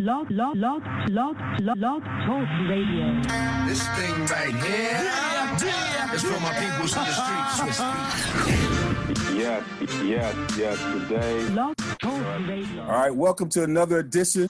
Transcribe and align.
Log, 0.00 0.30
log, 0.30 0.56
log, 0.56 0.82
log, 1.08 1.36
log, 1.60 1.76
log, 1.76 2.02
talk 2.24 2.48
radio. 2.68 3.20
This 3.66 3.82
thing 3.96 4.14
right 4.26 4.54
here 4.64 5.10
is 6.14 6.22
for 6.22 6.38
my 6.38 6.52
peoples 6.54 6.96
in 6.96 7.02
the 7.02 7.10
streets. 7.10 7.80
Yes, 9.34 9.64
yes, 10.04 10.56
yes. 10.56 10.78
Today. 10.92 11.42
Log, 11.48 11.74
talk 12.00 12.48
radio. 12.48 12.82
All 12.82 12.92
right, 12.92 13.12
welcome 13.12 13.48
to 13.48 13.64
another 13.64 13.98
edition 13.98 14.46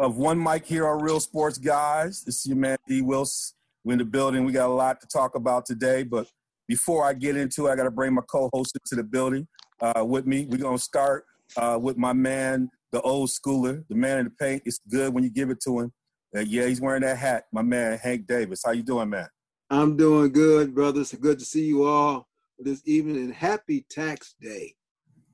of 0.00 0.16
One 0.16 0.42
Mic 0.42 0.66
here 0.66 0.88
on 0.88 1.00
Real 1.00 1.20
Sports 1.20 1.58
Guys. 1.58 2.24
This 2.24 2.40
is 2.40 2.46
your 2.46 2.56
man 2.56 2.78
D. 2.88 3.02
Wilson. 3.02 3.54
We're 3.84 3.92
in 3.92 3.98
the 4.00 4.04
building. 4.04 4.44
We 4.44 4.50
got 4.50 4.68
a 4.68 4.74
lot 4.74 5.00
to 5.00 5.06
talk 5.06 5.36
about 5.36 5.64
today, 5.64 6.02
but 6.02 6.26
before 6.66 7.04
I 7.04 7.12
get 7.12 7.36
into 7.36 7.68
it, 7.68 7.70
I 7.70 7.76
got 7.76 7.84
to 7.84 7.92
bring 7.92 8.14
my 8.14 8.22
co-host 8.28 8.76
into 8.82 9.00
the 9.00 9.04
building 9.04 9.46
uh, 9.80 10.04
with 10.04 10.26
me. 10.26 10.44
We're 10.50 10.58
gonna 10.58 10.76
start 10.76 11.24
uh, 11.56 11.78
with 11.80 11.96
my 11.96 12.12
man, 12.12 12.68
the 12.92 13.00
old 13.02 13.28
schooler, 13.28 13.84
the 13.88 13.94
man 13.94 14.18
in 14.18 14.24
the 14.26 14.30
paint. 14.30 14.62
It's 14.64 14.80
good 14.88 15.12
when 15.12 15.24
you 15.24 15.30
give 15.30 15.50
it 15.50 15.60
to 15.64 15.80
him. 15.80 15.92
Uh, 16.36 16.40
yeah, 16.40 16.66
he's 16.66 16.80
wearing 16.80 17.02
that 17.02 17.18
hat. 17.18 17.44
My 17.52 17.62
man, 17.62 17.98
Hank 17.98 18.26
Davis. 18.26 18.62
How 18.64 18.72
you 18.72 18.82
doing, 18.82 19.10
man? 19.10 19.28
I'm 19.70 19.96
doing 19.96 20.32
good, 20.32 20.74
brother. 20.74 21.00
It's 21.00 21.14
Good 21.14 21.38
to 21.38 21.44
see 21.44 21.64
you 21.64 21.84
all 21.84 22.28
this 22.58 22.82
evening 22.86 23.16
and 23.16 23.34
happy 23.34 23.86
tax 23.90 24.34
day. 24.40 24.74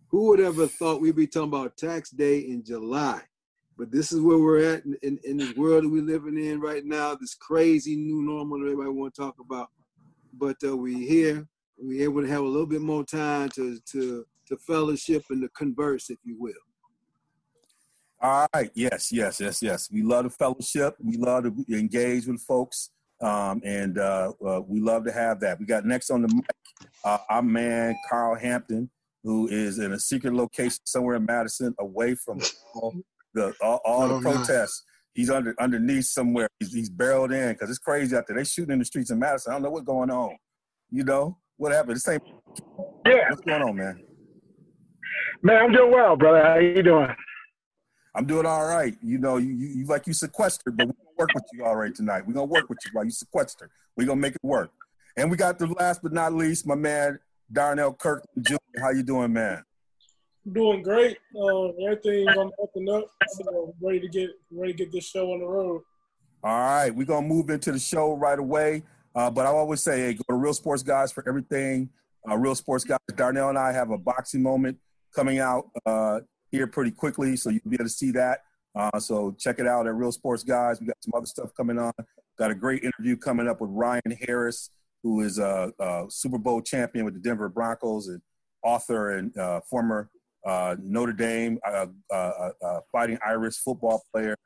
Who 0.09 0.29
would 0.29 0.41
ever 0.41 0.67
thought 0.67 1.01
we'd 1.01 1.17
be 1.17 1.27
talking 1.27 1.49
about 1.49 1.77
tax 1.77 2.11
day 2.11 2.41
in 2.41 2.65
July? 2.65 3.23
But 3.79 3.91
this 3.91 4.13
is 4.13 4.21
where 4.21 4.39
we're 4.39 4.75
at 4.75 4.85
in, 4.85 4.97
in, 5.03 5.19
in 5.25 5.37
this 5.39 5.57
world 5.57 5.85
that 5.85 5.89
we're 5.89 6.03
living 6.03 6.39
in 6.39 6.61
right 6.61 6.85
now, 6.85 7.15
this 7.15 7.35
crazy 7.35 7.97
new 7.97 8.23
normal 8.23 8.59
that 8.59 8.67
everybody 8.67 8.91
want 8.91 9.15
to 9.15 9.21
talk 9.23 9.37
about. 9.41 9.69
But 10.35 10.57
uh, 10.65 10.77
we 10.77 11.07
here, 11.07 11.47
We're 11.79 12.05
able 12.05 12.23
to 12.23 12.29
have 12.29 12.43
a 12.43 12.47
little 12.47 12.67
bit 12.67 12.83
more 12.83 13.05
time 13.05 13.49
to 13.51 13.79
to 13.93 14.25
to 14.49 14.57
fellowship 14.59 15.25
and 15.31 15.43
to 15.43 15.49
converse, 15.51 16.11
if 16.11 16.19
you 16.25 16.37
will. 16.39 16.53
All 18.23 18.47
right. 18.55 18.71
Yes, 18.75 19.11
yes, 19.11 19.41
yes, 19.41 19.61
yes. 19.63 19.89
We 19.91 20.03
love 20.03 20.25
the 20.25 20.31
fellowship. 20.31 20.95
We 21.03 21.17
love 21.17 21.45
to 21.45 21.65
engage 21.77 22.27
with 22.27 22.41
folks. 22.43 22.91
Um, 23.21 23.61
and 23.65 23.99
uh, 23.99 24.33
uh, 24.47 24.61
we 24.67 24.81
love 24.81 25.05
to 25.07 25.13
have 25.13 25.41
that. 25.41 25.59
We 25.59 25.67
got 25.67 25.85
next 25.85 26.11
on 26.11 26.23
the 26.23 26.29
mic 26.29 26.45
uh, 27.05 27.19
our 27.31 27.43
man, 27.43 27.97
Carl 28.09 28.37
Hampton, 28.37 28.89
who 29.25 29.49
is 29.49 29.79
in 29.81 29.93
a 29.93 29.99
secret 29.99 30.35
location 30.35 30.79
somewhere 30.85 31.17
in 31.17 31.25
Madison, 31.25 31.75
away 31.81 32.15
from 32.15 32.39
all 32.75 32.95
the, 33.35 33.53
all, 33.61 33.81
all 33.85 34.09
the 34.09 34.15
Oh, 34.15 34.19
nice. 34.21 34.47
protests. 34.47 34.85
He's 35.15 35.31
under 35.31 35.55
underneath 35.61 36.07
somewhere. 36.07 36.49
He's, 36.61 36.73
he's 36.73 36.89
barreled 36.91 37.33
in 37.33 37.53
because 37.53 37.71
it's 37.71 37.79
crazy 37.79 38.17
out 38.17 38.27
there. 38.27 38.37
They 38.37 38.45
shooting 38.45 38.73
in 38.73 38.79
the 38.79 38.85
streets 38.85 39.11
in 39.11 39.19
Madison. 39.19 39.51
I 39.53 39.55
don't 39.57 39.63
know 39.65 39.71
what's 39.71 39.85
going 39.85 40.11
on. 40.11 40.37
You 40.91 41.05
know 41.05 41.39
what 41.57 41.73
happened? 41.73 41.97
This 41.97 42.09
ain't. 42.09 42.23
Yeah, 43.07 43.29
What's 43.31 43.43
going 43.43 43.63
on, 43.63 43.77
man? 43.77 44.01
man, 45.43 45.57
I'm 45.65 45.73
doing 45.73 45.93
well, 45.93 46.17
brother. 46.17 46.43
How 46.43 46.59
you 46.59 46.83
doing? 46.83 47.09
I'm 48.15 48.27
doing 48.27 48.47
all 48.47 48.67
right. 48.67 48.97
You 49.03 49.19
know, 49.19 49.39
you, 49.39 49.53
you, 49.53 49.69
you 49.69 49.87
like 49.87 50.07
you 50.07 50.13
sequestered, 50.13 50.77
but 50.77 50.87
we're 50.87 50.93
gonna 50.93 51.17
work 51.19 51.31
with 51.35 51.45
you 51.53 51.65
all 51.65 51.77
right 51.77 51.95
tonight. 51.95 52.27
We're 52.27 52.35
gonna 52.35 52.47
work 52.47 52.69
with 52.69 52.79
you 52.85 52.91
while 52.93 53.05
you 53.05 53.11
sequester. 53.11 53.71
We're 53.97 54.07
gonna 54.07 54.21
make 54.21 54.35
it 54.35 54.45
work. 54.45 54.71
And 55.17 55.31
we 55.31 55.37
got 55.37 55.59
the 55.59 55.67
last 55.67 56.03
but 56.03 56.13
not 56.13 56.33
least, 56.33 56.67
my 56.67 56.75
man 56.75 57.19
Darnell 57.51 57.93
Kirk 57.93 58.27
Jr. 58.41 58.57
How 58.81 58.91
you 58.91 59.03
doing, 59.03 59.33
man? 59.33 59.63
doing 60.51 60.83
great. 60.83 61.19
Uh, 61.37 61.69
everything's 61.85 62.37
up 62.37 62.71
and 62.75 62.89
up. 62.89 63.05
So 63.29 63.75
ready 63.81 64.01
to 64.01 64.09
get 64.09 64.31
ready 64.51 64.73
to 64.73 64.79
get 64.79 64.93
this 64.93 65.05
show 65.05 65.33
on 65.33 65.41
the 65.41 65.47
road. 65.47 65.83
All 66.43 66.59
right, 66.59 66.91
we're 66.91 67.07
gonna 67.07 67.27
move 67.27 67.51
into 67.51 67.73
the 67.73 67.79
show 67.79 68.17
right 68.17 68.39
away. 68.39 68.83
Uh, 69.15 69.31
but 69.31 69.47
I 69.47 69.51
always 69.51 69.83
say, 69.83 70.01
hey, 70.01 70.15
go 70.15 70.25
to 70.31 70.35
Real 70.35 70.55
Sports 70.55 70.83
Guys 70.83 71.13
for 71.13 71.27
everything. 71.29 71.91
Uh, 72.29 72.37
Real 72.37 72.55
Sports 72.55 72.85
Guys. 72.85 72.99
Darnell 73.15 73.51
and 73.51 73.59
I 73.59 73.73
have 73.73 73.91
a 73.91 73.99
boxing 73.99 74.43
moment 74.43 74.79
coming 75.15 75.39
out 75.39 75.69
uh, 75.85 76.21
here 76.53 76.67
pretty 76.67 76.91
quickly, 76.91 77.35
so 77.35 77.51
you'll 77.51 77.61
be 77.67 77.77
able 77.77 77.87
to 77.87 77.91
see 77.91 78.13
that. 78.13 78.41
Uh, 78.75 79.01
so 79.01 79.35
check 79.39 79.59
it 79.59 79.67
out 79.67 79.87
at 79.87 79.95
Real 79.95 80.13
Sports 80.13 80.45
Guys. 80.45 80.81
We 80.81 80.87
got 80.87 80.97
some 81.03 81.13
other 81.17 81.27
stuff 81.27 81.51
coming 81.57 81.79
on. 81.79 81.93
Got 82.39 82.51
a 82.51 82.55
great 82.55 82.85
interview 82.85 83.17
coming 83.17 83.49
up 83.49 83.61
with 83.61 83.71
Ryan 83.73 84.17
Harris, 84.27 84.71
who 85.03 85.23
is 85.23 85.39
a, 85.39 85.73
a 85.81 86.05
Super 86.09 86.39
Bowl 86.39 86.61
champion 86.61 87.05
with 87.05 87.15
the 87.15 87.21
Denver 87.21 87.49
Broncos 87.49 88.09
and 88.09 88.21
author 88.63 89.17
and 89.17 89.37
uh, 89.37 89.61
former 89.69 90.11
uh, 90.47 90.77
Notre 90.83 91.13
Dame 91.13 91.59
uh, 91.67 91.87
uh, 92.13 92.51
uh, 92.65 92.81
Fighting 92.91 93.19
Irish 93.27 93.57
football 93.57 94.05
player. 94.13 94.37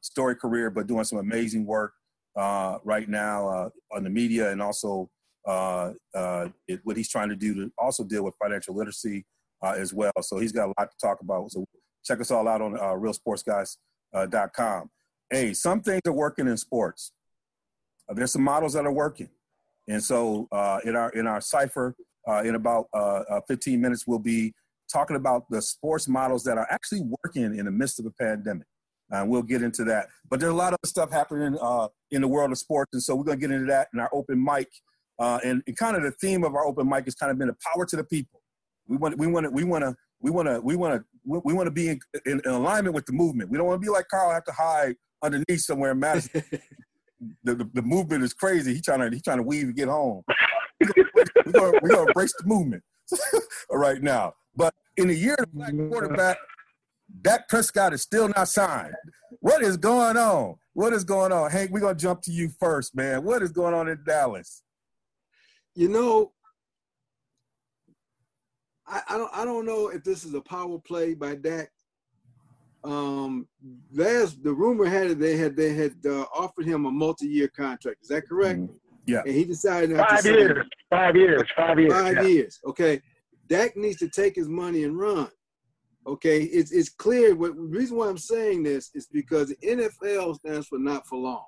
Story 0.00 0.34
career, 0.34 0.70
but 0.70 0.86
doing 0.86 1.04
some 1.04 1.18
amazing 1.18 1.66
work 1.66 1.92
right 2.36 3.08
now 3.08 3.70
on 3.92 4.04
the 4.04 4.10
media 4.10 4.50
and 4.50 4.62
also 4.62 5.10
it, 5.46 6.80
what 6.84 6.96
he's 6.96 7.08
trying 7.08 7.28
to 7.28 7.36
do 7.36 7.54
to 7.54 7.72
also 7.76 8.04
deal 8.04 8.24
with 8.24 8.34
financial 8.42 8.74
literacy 8.74 9.24
uh, 9.62 9.74
as 9.76 9.92
well. 9.92 10.12
So 10.20 10.38
he's 10.38 10.52
got 10.52 10.66
a 10.66 10.74
lot 10.78 10.90
to 10.90 10.96
talk 11.00 11.20
about. 11.20 11.50
So 11.50 11.64
check 12.04 12.20
us 12.20 12.30
all 12.30 12.48
out 12.48 12.62
on 12.62 12.76
uh, 12.76 12.94
realsportsguys.com. 12.94 14.90
Hey, 15.30 15.52
some 15.52 15.80
things 15.82 16.00
are 16.06 16.12
working 16.12 16.48
in 16.48 16.56
sports. 16.56 17.12
Uh, 18.08 18.14
there's 18.14 18.32
some 18.32 18.42
models 18.42 18.72
that 18.72 18.86
are 18.86 18.92
working, 18.92 19.28
and 19.86 20.02
so 20.02 20.48
uh, 20.50 20.80
in 20.84 20.96
our 20.96 21.10
in 21.10 21.26
our 21.26 21.42
cipher, 21.42 21.94
uh, 22.26 22.42
in 22.42 22.54
about 22.54 22.86
uh, 22.94 23.24
uh, 23.30 23.40
15 23.46 23.80
minutes, 23.80 24.06
we'll 24.06 24.18
be 24.18 24.54
talking 24.90 25.16
about 25.16 25.44
the 25.50 25.60
sports 25.60 26.08
models 26.08 26.44
that 26.44 26.56
are 26.56 26.66
actually 26.70 27.02
working 27.22 27.42
in 27.42 27.66
the 27.66 27.70
midst 27.70 28.00
of 28.00 28.06
a 28.06 28.10
pandemic. 28.10 28.66
Uh, 29.10 29.24
we'll 29.26 29.42
get 29.42 29.62
into 29.62 29.84
that. 29.84 30.08
But 30.28 30.40
there's 30.40 30.52
a 30.52 30.56
lot 30.56 30.72
of 30.72 30.78
stuff 30.84 31.10
happening 31.10 31.58
uh, 31.60 31.88
in 32.10 32.20
the 32.20 32.28
world 32.28 32.52
of 32.52 32.58
sports, 32.58 32.90
and 32.92 33.02
so 33.02 33.14
we're 33.14 33.24
going 33.24 33.40
to 33.40 33.46
get 33.46 33.54
into 33.54 33.66
that 33.66 33.88
in 33.92 34.00
our 34.00 34.10
open 34.12 34.42
mic. 34.42 34.68
Uh, 35.18 35.40
and, 35.44 35.62
and 35.66 35.76
kind 35.76 35.96
of 35.96 36.02
the 36.02 36.12
theme 36.12 36.44
of 36.44 36.54
our 36.54 36.64
open 36.64 36.88
mic 36.88 37.04
has 37.04 37.14
kind 37.14 37.32
of 37.32 37.38
been 37.38 37.48
the 37.48 37.56
power 37.72 37.84
to 37.84 37.96
the 37.96 38.04
people. 38.04 38.37
We 38.88 38.96
want, 38.96 39.18
we 39.18 39.26
want 39.26 39.44
to, 39.44 39.50
we 39.50 39.64
want 39.64 39.84
to, 39.84 39.94
we 40.20 40.30
want 40.30 40.48
to, 40.48 40.60
we 40.60 40.76
want 40.76 40.94
to, 40.94 41.40
we 41.44 41.52
want 41.52 41.66
to 41.66 41.70
be 41.70 41.88
in, 41.88 42.00
in, 42.26 42.40
in 42.44 42.50
alignment 42.50 42.94
with 42.94 43.06
the 43.06 43.12
movement. 43.12 43.50
We 43.50 43.58
don't 43.58 43.66
want 43.66 43.80
to 43.80 43.84
be 43.84 43.92
like 43.92 44.08
Carl, 44.08 44.32
have 44.32 44.44
to 44.44 44.52
hide 44.52 44.96
underneath 45.22 45.60
somewhere 45.60 45.92
in 45.92 46.00
Madison. 46.00 46.42
the, 47.44 47.54
the, 47.54 47.70
the 47.74 47.82
movement 47.82 48.24
is 48.24 48.32
crazy. 48.32 48.74
He 48.74 48.80
trying 48.80 49.00
to, 49.00 49.14
he 49.14 49.20
trying 49.20 49.38
to 49.38 49.42
weave 49.42 49.64
and 49.64 49.76
get 49.76 49.88
home. 49.88 50.22
We're 50.80 51.52
gonna, 51.52 51.72
we're 51.82 51.88
gonna 51.88 52.06
embrace 52.08 52.32
the 52.38 52.46
movement 52.46 52.82
right 53.70 54.02
now. 54.02 54.34
But 54.56 54.74
in 54.96 55.08
the 55.08 55.14
year 55.14 55.34
of 55.34 55.46
the 55.46 55.56
black 55.56 55.72
quarterback, 55.90 56.38
Dak 57.22 57.48
Prescott 57.48 57.92
is 57.92 58.02
still 58.02 58.28
not 58.28 58.48
signed. 58.48 58.94
What 59.40 59.62
is 59.62 59.76
going 59.76 60.16
on? 60.16 60.56
What 60.74 60.92
is 60.92 61.04
going 61.04 61.32
on? 61.32 61.50
Hank, 61.50 61.70
we're 61.70 61.80
gonna 61.80 61.94
jump 61.94 62.22
to 62.22 62.32
you 62.32 62.50
first, 62.60 62.94
man. 62.94 63.24
What 63.24 63.42
is 63.42 63.50
going 63.50 63.74
on 63.74 63.88
in 63.88 63.98
Dallas? 64.06 64.62
You 65.74 65.88
know, 65.88 66.32
I, 68.88 69.02
I 69.10 69.18
don't 69.18 69.30
I 69.34 69.44
don't 69.44 69.66
know 69.66 69.88
if 69.88 70.02
this 70.02 70.24
is 70.24 70.34
a 70.34 70.40
power 70.40 70.78
play 70.78 71.14
by 71.14 71.34
Dak. 71.34 71.70
Um, 72.84 73.46
last 73.92 74.42
the 74.42 74.52
rumor 74.52 74.86
had 74.86 75.10
it 75.10 75.18
they 75.18 75.36
had 75.36 75.56
they 75.56 75.74
had 75.74 75.94
uh, 76.06 76.24
offered 76.34 76.64
him 76.66 76.86
a 76.86 76.90
multi-year 76.90 77.48
contract. 77.48 78.02
Is 78.02 78.08
that 78.08 78.26
correct? 78.28 78.60
Yeah. 79.06 79.22
And 79.24 79.34
he 79.34 79.44
decided 79.44 79.90
not 79.90 80.08
Five 80.08 80.18
to 80.18 80.24
sign 80.24 80.34
years. 80.34 80.66
Five 80.90 81.16
years. 81.16 81.50
Five 81.56 81.78
years. 81.78 81.92
Five 81.92 82.14
yeah. 82.16 82.22
years. 82.22 82.60
Okay. 82.66 83.00
Dak 83.48 83.76
needs 83.76 83.98
to 83.98 84.08
take 84.08 84.36
his 84.36 84.48
money 84.48 84.84
and 84.84 84.98
run. 84.98 85.28
Okay. 86.06 86.42
It's 86.42 86.72
it's 86.72 86.90
clear 86.90 87.34
what 87.34 87.56
the 87.56 87.62
reason 87.62 87.96
why 87.96 88.08
I'm 88.08 88.18
saying 88.18 88.62
this 88.62 88.90
is 88.94 89.06
because 89.06 89.48
the 89.48 89.56
NFL 89.66 90.36
stands 90.36 90.68
for 90.68 90.78
not 90.78 91.06
for 91.06 91.18
long. 91.18 91.46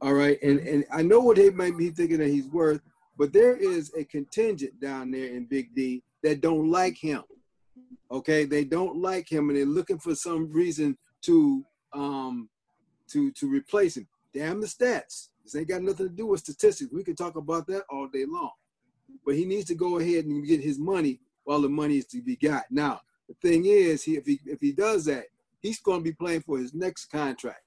All 0.00 0.14
right. 0.14 0.38
And 0.42 0.60
and 0.60 0.84
I 0.92 1.02
know 1.02 1.20
what 1.20 1.36
they 1.36 1.50
might 1.50 1.76
be 1.76 1.90
thinking 1.90 2.18
that 2.18 2.28
he's 2.28 2.48
worth, 2.48 2.80
but 3.18 3.32
there 3.32 3.56
is 3.56 3.92
a 3.96 4.04
contingent 4.04 4.80
down 4.80 5.10
there 5.10 5.34
in 5.34 5.46
Big 5.46 5.74
D 5.74 6.02
that 6.22 6.40
don't 6.40 6.70
like 6.70 6.96
him. 6.96 7.22
Okay. 8.10 8.44
They 8.44 8.64
don't 8.64 8.96
like 8.96 9.30
him 9.30 9.48
and 9.48 9.58
they're 9.58 9.66
looking 9.66 9.98
for 9.98 10.14
some 10.14 10.52
reason 10.52 10.96
to 11.22 11.64
um 11.92 12.48
to 13.08 13.30
to 13.32 13.48
replace 13.48 13.96
him. 13.96 14.06
Damn 14.34 14.60
the 14.60 14.66
stats. 14.66 15.28
This 15.44 15.56
ain't 15.56 15.68
got 15.68 15.82
nothing 15.82 16.08
to 16.08 16.14
do 16.14 16.26
with 16.26 16.40
statistics. 16.40 16.92
We 16.92 17.04
can 17.04 17.16
talk 17.16 17.36
about 17.36 17.66
that 17.66 17.84
all 17.90 18.08
day 18.08 18.24
long 18.26 18.52
but 19.24 19.34
he 19.34 19.44
needs 19.44 19.66
to 19.66 19.74
go 19.74 19.98
ahead 19.98 20.24
and 20.24 20.46
get 20.46 20.60
his 20.60 20.78
money 20.78 21.20
while 21.44 21.60
the 21.60 21.68
money 21.68 21.98
is 21.98 22.06
to 22.06 22.22
be 22.22 22.36
got. 22.36 22.64
Now, 22.70 23.00
the 23.28 23.34
thing 23.46 23.66
is, 23.66 24.02
he 24.02 24.16
if 24.16 24.26
he 24.26 24.40
if 24.46 24.60
he 24.60 24.72
does 24.72 25.04
that, 25.06 25.26
he's 25.60 25.80
going 25.80 26.00
to 26.00 26.04
be 26.04 26.12
playing 26.12 26.42
for 26.42 26.58
his 26.58 26.74
next 26.74 27.06
contract. 27.06 27.62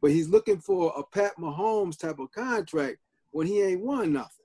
But 0.00 0.12
he's 0.12 0.28
looking 0.28 0.60
for 0.60 0.92
a 0.96 1.02
Pat 1.02 1.36
Mahomes 1.38 1.98
type 1.98 2.18
of 2.18 2.30
contract 2.30 2.98
when 3.30 3.46
he 3.46 3.62
ain't 3.62 3.80
won 3.80 4.12
nothing. 4.12 4.37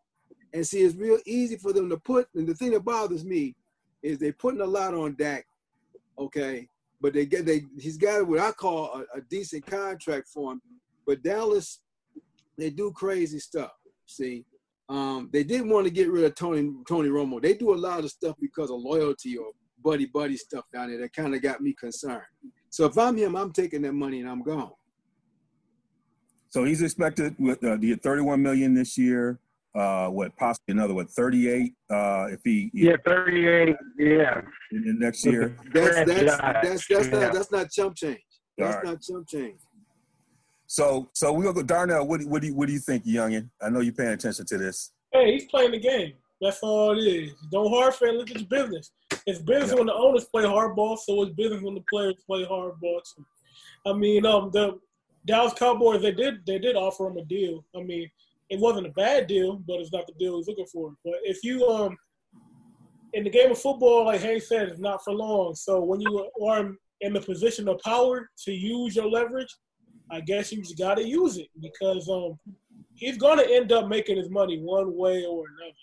And 0.53 0.65
see, 0.65 0.81
it's 0.81 0.95
real 0.95 1.19
easy 1.25 1.57
for 1.57 1.73
them 1.73 1.89
to 1.89 1.97
put. 1.97 2.27
And 2.35 2.47
the 2.47 2.53
thing 2.53 2.71
that 2.71 2.85
bothers 2.85 3.25
me 3.25 3.55
is 4.03 4.19
they're 4.19 4.33
putting 4.33 4.61
a 4.61 4.65
lot 4.65 4.93
on 4.93 5.15
Dak, 5.17 5.45
okay, 6.19 6.67
but 7.01 7.13
they 7.13 7.25
get 7.25 7.45
they 7.45 7.63
he's 7.79 7.97
got 7.97 8.27
what 8.27 8.39
I 8.39 8.51
call 8.51 8.93
a, 8.93 9.17
a 9.17 9.21
decent 9.29 9.65
contract 9.65 10.27
for 10.27 10.51
him. 10.51 10.61
But 11.07 11.23
Dallas, 11.23 11.81
they 12.57 12.69
do 12.69 12.91
crazy 12.91 13.39
stuff. 13.39 13.71
See, 14.05 14.45
um, 14.89 15.29
they 15.33 15.43
didn't 15.43 15.69
want 15.69 15.85
to 15.85 15.91
get 15.91 16.11
rid 16.11 16.23
of 16.23 16.35
Tony 16.35 16.71
Tony 16.87 17.09
Romo. 17.09 17.41
They 17.41 17.55
do 17.55 17.73
a 17.73 17.75
lot 17.75 18.03
of 18.03 18.11
stuff 18.11 18.35
because 18.39 18.69
of 18.69 18.79
loyalty 18.79 19.37
or 19.37 19.47
buddy 19.83 20.05
buddy 20.05 20.37
stuff 20.37 20.65
down 20.71 20.89
there 20.89 20.99
that 20.99 21.13
kind 21.13 21.35
of 21.35 21.41
got 21.41 21.61
me 21.61 21.73
concerned. 21.73 22.21
So 22.69 22.85
if 22.85 22.97
I'm 22.97 23.17
him, 23.17 23.35
I'm 23.35 23.51
taking 23.51 23.81
that 23.83 23.93
money 23.93 24.21
and 24.21 24.29
I'm 24.29 24.43
gone. 24.43 24.71
So 26.49 26.63
he's 26.63 26.81
expected 26.81 27.35
with 27.39 27.63
uh, 27.63 27.77
the 27.77 27.95
31 27.95 28.41
million 28.41 28.75
this 28.75 28.97
year. 28.97 29.39
Uh, 29.75 30.07
what 30.07 30.35
possibly 30.37 30.71
another 30.73 30.93
what 30.93 31.09
38 31.09 31.73
uh, 31.89 32.27
if 32.29 32.39
he 32.43 32.69
Yeah, 32.75 32.95
38. 33.05 33.75
Yeah. 33.97 34.41
in 34.71 34.83
the 34.85 34.93
next 34.99 35.25
year. 35.25 35.57
That's 35.73 35.95
that's 35.95 36.11
Franchise, 36.11 36.37
that's 36.63 36.87
that's 36.87 37.07
yeah. 37.07 37.19
not 37.19 37.33
that's 37.33 37.51
not 37.51 37.71
chump 37.71 37.95
change. 37.95 38.19
That's 38.55 38.75
All 38.75 38.81
right. 38.81 38.85
not 38.91 39.01
chump 39.01 39.27
change. 39.27 39.59
So 40.67 41.09
so 41.13 41.33
we 41.33 41.43
gonna 41.43 41.55
go 41.55 41.63
Darnell. 41.63 42.05
What 42.07 42.19
do, 42.21 42.27
what 42.27 42.41
do 42.41 42.47
you 42.49 42.55
what 42.55 42.67
do 42.67 42.73
you 42.73 42.79
think, 42.79 43.05
youngin? 43.05 43.49
I 43.61 43.69
know 43.69 43.79
you're 43.79 43.93
paying 43.93 44.13
attention 44.13 44.45
to 44.45 44.57
this. 44.59 44.91
Hey, 45.11 45.33
he's 45.33 45.45
playing 45.45 45.71
the 45.71 45.79
game. 45.79 46.13
That's 46.39 46.59
all 46.61 46.97
it 46.97 47.01
is. 47.01 47.33
Don't 47.51 47.69
hard 47.71 47.95
fan. 47.95 48.17
Look 48.17 48.29
at 48.29 48.37
the 48.37 48.43
business. 48.43 48.91
It's 49.25 49.39
business 49.39 49.71
Yeah. 49.71 49.77
when 49.77 49.87
the 49.87 49.93
owners 49.93 50.25
play 50.25 50.43
hardball, 50.43 50.97
so 50.99 51.23
it's 51.23 51.33
business 51.33 51.61
when 51.63 51.75
the 51.75 51.83
players 51.89 52.15
play 52.27 52.45
hardball 52.45 53.01
too. 53.15 53.25
I 53.85 53.93
mean, 53.93 54.25
um, 54.25 54.51
the 54.51 54.79
Dallas 55.25 55.53
Cowboys 55.53 56.01
they 56.01 56.11
did 56.11 56.45
they 56.45 56.59
did 56.59 56.75
offer 56.75 57.07
him 57.07 57.17
a 57.17 57.25
deal. 57.25 57.63
I 57.75 57.81
mean, 57.81 58.09
it 58.49 58.59
wasn't 58.59 58.87
a 58.87 58.91
bad 58.91 59.27
deal, 59.27 59.61
but 59.67 59.79
it's 59.79 59.91
not 59.91 60.07
the 60.07 60.13
deal 60.19 60.37
he's 60.37 60.47
looking 60.47 60.65
for. 60.65 60.93
But 61.03 61.15
if 61.23 61.43
you 61.43 61.67
um 61.67 61.97
in 63.13 63.23
the 63.23 63.29
game 63.29 63.51
of 63.51 63.59
football, 63.59 64.05
like 64.05 64.21
Hayes 64.21 64.47
said, 64.49 64.69
it's 64.69 64.79
not 64.79 65.03
for 65.03 65.13
long. 65.13 65.53
So 65.55 65.81
when 65.81 66.01
you 66.01 66.29
are 66.43 66.71
in 67.01 67.13
the 67.13 67.21
position 67.21 67.67
of 67.67 67.79
power 67.79 68.29
to 68.45 68.51
use 68.51 68.95
your 68.95 69.09
leverage, 69.09 69.53
I 70.11 70.21
guess 70.21 70.51
you 70.51 70.61
just 70.61 70.77
got 70.77 70.95
to 70.95 71.03
use 71.03 71.37
it 71.37 71.47
because 71.61 72.09
um 72.09 72.39
he's 72.95 73.17
to 73.37 73.49
end 73.49 73.71
up 73.71 73.87
making 73.87 74.17
his 74.17 74.29
money 74.29 74.59
one 74.59 74.95
way 74.95 75.25
or 75.25 75.45
another. 75.47 75.75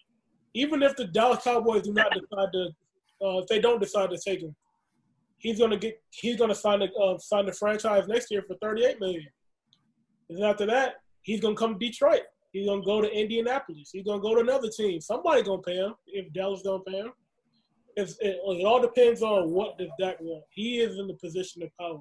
Even 0.55 0.83
if 0.83 0.97
the 0.97 1.07
Dallas 1.07 1.45
Cowboys 1.45 1.83
do 1.83 1.93
not 1.93 2.13
decide 2.13 2.53
to, 2.53 2.69
uh, 3.25 3.39
if 3.39 3.47
they 3.47 3.61
don't 3.61 3.81
decide 3.81 4.11
to 4.11 4.19
take 4.19 4.43
him, 4.43 4.55
he's 5.39 5.59
to 5.71 5.77
get 5.77 6.01
he's 6.11 6.37
to 6.49 6.55
sign 6.55 6.81
the 6.81 6.93
uh, 6.93 7.19
sign 7.19 7.47
the 7.47 7.53
franchise 7.53 8.09
next 8.09 8.31
year 8.31 8.43
for 8.47 8.57
thirty 8.57 8.85
eight 8.85 9.01
million. 9.01 9.27
And 10.29 10.45
after 10.45 10.67
that, 10.67 10.95
he's 11.23 11.41
to 11.55 11.59
come 11.59 11.79
to 11.79 11.87
Detroit. 11.87 12.23
He's 12.53 12.67
to 12.67 12.81
go 12.85 13.01
to 13.01 13.11
Indianapolis. 13.11 13.91
He's 13.93 14.05
to 14.05 14.19
go 14.19 14.35
to 14.35 14.41
another 14.41 14.69
team. 14.69 15.01
Somebody 15.01 15.43
to 15.45 15.59
pay 15.59 15.77
him 15.77 15.95
if 16.07 16.33
Dallas 16.33 16.63
don't 16.63 16.85
pay 16.85 16.99
him. 16.99 17.13
It, 17.97 18.15
it 18.21 18.65
all 18.65 18.81
depends 18.81 19.23
on 19.23 19.51
what 19.51 19.79
does 19.79 19.91
Dak 19.99 20.17
want. 20.21 20.45
He 20.51 20.81
is 20.81 20.99
in 20.99 21.07
the 21.07 21.15
position 21.15 21.63
of 21.63 21.71
power. 21.79 22.01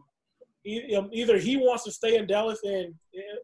Um, 0.97 1.09
Either 1.13 1.37
he 1.37 1.57
wants 1.57 1.83
to 1.85 1.91
stay 1.91 2.17
in 2.17 2.27
Dallas 2.27 2.59
and 2.63 2.93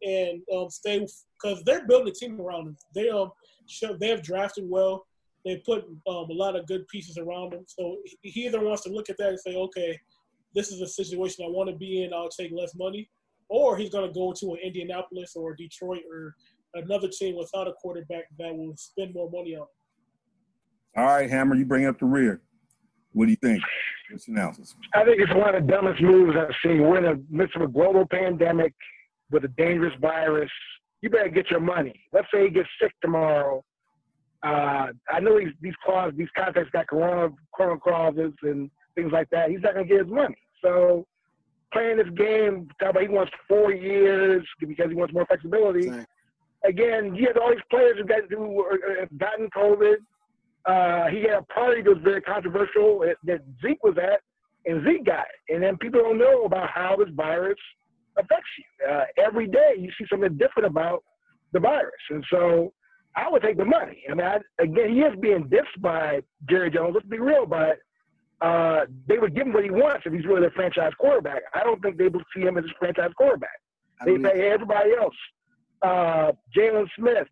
and 0.06 0.42
um, 0.56 0.69
stay 0.69 1.00
because 1.00 1.63
they're 1.63 1.88
building 1.88 2.10
a 2.10 2.12
team 2.12 2.40
around 2.40 2.68
him. 2.68 2.78
They 2.94 3.10
um 3.10 3.31
show, 3.68 3.96
they 3.96 4.10
have 4.10 4.22
drafted 4.22 4.66
well. 4.69 5.06
They 5.44 5.57
put 5.57 5.86
um, 6.07 6.30
a 6.30 6.34
lot 6.34 6.56
of 6.56 6.68
good 6.68 6.88
pieces 6.88 7.18
around 7.18 7.54
him. 7.54 7.66
So 7.68 7.98
he 8.06 8.31
he 8.31 8.46
either 8.46 8.63
wants 8.63 8.84
to 8.84 8.90
look 8.90 9.10
at 9.10 9.18
that 9.18 9.30
and 9.30 9.40
say, 9.40 9.56
okay, 9.56 10.00
this 10.54 10.72
is 10.72 10.81
a 10.81 10.88
situation 10.88 11.46
I 11.46 11.50
want 11.50 11.69
to 11.69 11.75
be 11.75 12.04
in. 12.04 12.13
I'll 12.13 12.30
take 12.30 12.52
less 12.52 12.75
money, 12.75 13.10
or 13.50 13.78
he's 13.78 13.90
to 14.07 14.13
go 14.13 14.34
to 14.34 14.54
an 14.54 14.60
Indianapolis 14.63 15.36
or 15.36 15.56
Detroit 15.56 16.04
or 16.12 16.36
another 16.75 17.07
team 17.07 17.38
without 17.38 17.68
a 17.68 17.74
quarterback 17.74 18.25
that 18.38 18.56
will 18.56 18.75
spend 18.75 19.13
more 19.13 19.30
money 19.31 19.56
on. 19.56 19.63
him. 19.63 19.68
All 20.98 21.06
right, 21.06 21.30
Hammer, 21.30 21.56
you 21.56 21.66
bring 21.66 21.86
up 21.86 22.00
the 22.00 22.06
rear. 22.06 22.42
What 23.13 23.25
do 23.25 23.31
you 23.31 23.38
think? 23.38 23.62
What's 24.12 24.27
your 24.27 24.38
analysis? 24.38 24.75
I 24.94 25.04
think 25.04 25.19
it's 25.19 25.33
one 25.33 25.56
of 25.56 25.66
the 25.66 25.72
dumbest 25.72 26.01
moves 26.01 26.36
I've 26.38 26.54
seen. 26.63 26.81
We're 26.81 26.98
in 26.98 27.04
the 27.04 27.24
midst 27.30 27.56
of 27.56 27.63
a 27.63 27.68
global 27.68 28.06
pandemic 28.06 28.74
with 29.31 29.45
a 29.45 29.48
dangerous 29.50 29.94
virus. 30.00 30.51
You 31.01 31.10
better 31.10 31.30
get 31.30 31.50
your 31.50 31.60
money. 31.60 31.94
Let's 32.13 32.27
say 32.33 32.44
he 32.44 32.50
gets 32.50 32.69
sick 32.81 32.92
tomorrow. 33.01 33.63
Uh, 34.44 34.88
I 35.10 35.19
know 35.21 35.39
these 35.39 35.54
these 35.62 35.74
clauses, 35.83 36.18
these 36.18 36.28
contracts 36.38 36.71
got 36.71 36.88
corona, 36.88 37.33
corona 37.56 37.80
clauses 37.80 38.33
and 38.44 38.69
things 38.95 39.12
like 39.12 39.30
that. 39.31 39.50
He's 39.50 39.62
not 39.62 39.74
going 39.74 39.88
to 39.88 39.94
get 39.94 40.06
his 40.06 40.13
money. 40.13 40.38
So 40.62 41.06
playing 41.74 41.98
this 41.98 42.10
game, 42.16 42.68
talk 42.80 42.92
about 42.92 43.01
he 43.01 43.10
wants 43.10 43.31
four 43.48 43.71
years 43.74 44.45
because 44.60 44.89
he 44.89 44.95
wants 44.95 45.13
more 45.13 45.25
flexibility. 45.25 45.88
Exactly. 45.88 46.06
Again, 46.67 47.15
you 47.15 47.27
have 47.27 47.38
all 47.41 47.50
these 47.51 47.59
players 47.69 47.97
who 47.97 48.06
got 48.06 48.21
who 48.29 48.65
uh, 48.65 49.00
have 49.01 49.17
gotten 49.17 49.50
COVID. 49.51 49.95
Uh, 50.65 51.07
he 51.09 51.21
had 51.21 51.33
a 51.39 51.44
party 51.44 51.81
that 51.81 51.89
was 51.89 52.01
very 52.03 52.21
controversial 52.21 53.00
that- 53.00 53.17
that 53.23 53.41
Zeke 53.62 53.83
was 53.83 53.97
at, 53.97 54.21
and 54.65 54.83
Zeke 54.85 55.06
got 55.06 55.25
it. 55.33 55.53
And 55.53 55.62
then 55.62 55.77
people 55.77 56.01
don't 56.01 56.17
know 56.17 56.44
about 56.45 56.69
how 56.69 56.95
this 56.95 57.09
virus 57.09 57.59
affects 58.17 58.50
you. 58.57 58.88
Uh, 58.89 59.06
every 59.17 59.47
day 59.47 59.75
you 59.77 59.91
see 59.97 60.06
something 60.09 60.35
different 60.38 60.65
about 60.65 61.03
the 61.51 61.59
virus. 61.59 62.01
And 62.09 62.25
so 62.31 62.73
I 63.15 63.29
would 63.29 63.44
take 63.44 63.57
the 63.57 63.65
money. 63.65 64.03
I 64.09 64.13
mean, 64.15 64.25
I, 64.25 64.39
again, 64.59 64.89
he 64.89 65.01
is 65.01 65.15
being 65.19 65.44
dissed 65.45 65.79
by 65.81 66.21
Jerry 66.50 66.71
Jones. 66.71 66.95
Let's 66.95 67.07
be 67.07 67.19
real, 67.19 67.45
but 67.45 67.77
uh, 68.41 68.85
they 69.07 69.18
would 69.18 69.35
give 69.35 69.45
him 69.47 69.53
what 69.53 69.63
he 69.63 69.71
wants 69.71 70.03
if 70.06 70.13
he's 70.13 70.25
really 70.25 70.41
their 70.41 70.51
franchise 70.51 70.91
quarterback. 71.00 71.44
I 71.53 71.63
don't 71.63 71.81
think 71.81 71.97
they 71.97 72.07
will 72.07 72.23
see 72.35 72.41
him 72.41 72.57
as 72.57 72.65
a 72.65 72.73
franchise 72.79 73.11
quarterback. 73.15 73.57
They 74.06 74.11
pay 74.31 74.50
everybody 74.51 74.91
else. 75.00 75.15
Uh, 75.81 76.31
Jaylon 76.56 76.88
Smith, 76.98 77.27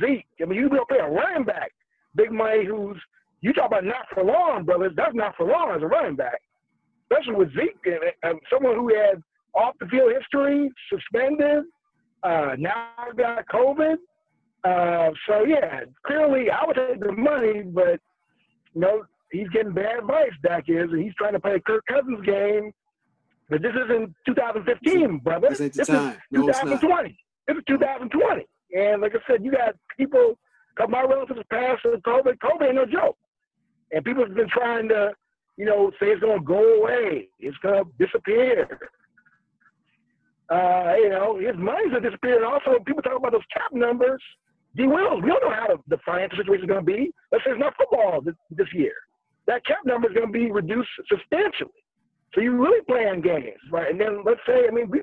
Zeke. 0.00 0.26
I 0.42 0.44
mean, 0.44 0.58
you 0.58 0.68
will 0.68 0.84
pay 0.86 0.98
a 0.98 1.08
running 1.08 1.44
back 1.44 1.70
big 2.16 2.32
money 2.32 2.64
who's, 2.64 3.00
you 3.40 3.52
talk 3.52 3.66
about 3.66 3.84
not 3.84 4.06
for 4.12 4.24
long, 4.24 4.64
brothers. 4.64 4.92
That's 4.96 5.14
not 5.14 5.36
for 5.36 5.46
long 5.46 5.74
as 5.74 5.82
a 5.82 5.86
running 5.86 6.16
back. 6.16 6.40
Especially 7.10 7.34
with 7.34 7.54
Zeke, 7.54 7.76
and, 7.86 8.00
and 8.22 8.40
someone 8.50 8.76
who 8.76 8.94
had 8.94 9.22
off 9.54 9.74
the 9.80 9.86
field 9.86 10.12
history, 10.12 10.70
suspended, 10.90 11.64
uh, 12.22 12.56
now 12.58 12.88
got 13.16 13.46
COVID. 13.48 13.96
Uh, 14.64 15.10
so, 15.28 15.44
yeah, 15.44 15.80
clearly 16.06 16.50
I 16.50 16.64
would 16.66 16.76
take 16.76 17.00
the 17.00 17.12
money, 17.12 17.62
but, 17.62 18.00
you 18.74 18.80
know, 18.80 19.04
he's 19.30 19.48
getting 19.50 19.72
bad 19.74 19.98
advice, 19.98 20.32
Dak 20.42 20.64
is, 20.68 20.90
and 20.90 21.02
he's 21.02 21.14
trying 21.16 21.34
to 21.34 21.40
play 21.40 21.56
a 21.56 21.60
Kirk 21.60 21.84
Cousins 21.86 22.24
game. 22.24 22.72
But 23.50 23.60
this 23.60 23.72
isn't 23.72 24.14
2015, 24.26 25.18
brother. 25.18 25.50
This 25.50 25.60
ain't 25.60 25.74
the 25.74 25.78
This 25.78 25.88
time. 25.88 26.12
is 26.12 26.18
No, 26.32 26.48
it's 26.48 26.64
not. 26.64 26.80
2020. 26.80 27.18
Is 27.48 27.56
2020. 27.68 28.46
And 28.74 29.02
like 29.02 29.12
I 29.14 29.18
said, 29.30 29.44
you 29.44 29.52
got 29.52 29.74
people, 29.96 30.38
because 30.74 30.90
my 30.90 31.02
relatives 31.02 31.40
passed 31.50 31.82
with 31.84 32.02
COVID. 32.02 32.38
COVID 32.38 32.66
ain't 32.66 32.74
no 32.74 32.86
joke. 32.86 33.16
And 33.92 34.04
people 34.04 34.24
have 34.24 34.34
been 34.34 34.48
trying 34.48 34.88
to, 34.88 35.12
you 35.56 35.66
know, 35.66 35.90
say 36.00 36.06
it's 36.06 36.20
going 36.20 36.40
to 36.40 36.44
go 36.44 36.80
away. 36.80 37.28
It's 37.38 37.56
going 37.58 37.84
to 37.84 38.04
disappear. 38.04 38.66
Uh, 40.50 40.94
you 40.96 41.10
know, 41.10 41.38
his 41.38 41.56
money's 41.56 41.90
going 41.90 42.02
to 42.02 42.10
disappear. 42.10 42.36
And 42.36 42.44
also, 42.44 42.82
people 42.84 43.02
talk 43.02 43.16
about 43.16 43.32
those 43.32 43.46
cap 43.52 43.72
numbers. 43.72 44.22
D. 44.76 44.86
Wills, 44.86 45.22
we 45.22 45.28
don't 45.28 45.44
know 45.44 45.54
how 45.54 45.68
the, 45.68 45.96
the 45.96 46.02
financial 46.04 46.38
situation 46.38 46.64
is 46.64 46.68
going 46.68 46.84
to 46.84 46.92
be. 46.92 47.12
Let's 47.30 47.44
say 47.44 47.52
it's 47.52 47.60
not 47.60 47.74
football 47.76 48.20
this, 48.20 48.34
this 48.50 48.66
year. 48.74 48.94
That 49.46 49.64
cap 49.64 49.78
number 49.84 50.08
is 50.08 50.14
going 50.14 50.26
to 50.26 50.32
be 50.32 50.50
reduced 50.50 50.88
substantially. 51.08 51.70
So 52.34 52.40
you're 52.40 52.58
really 52.58 52.82
playing 52.88 53.20
games, 53.20 53.60
right? 53.70 53.90
And 53.90 54.00
then 54.00 54.24
let's 54.24 54.40
say, 54.46 54.66
I 54.66 54.74
mean, 54.74 54.90
we, 54.90 55.02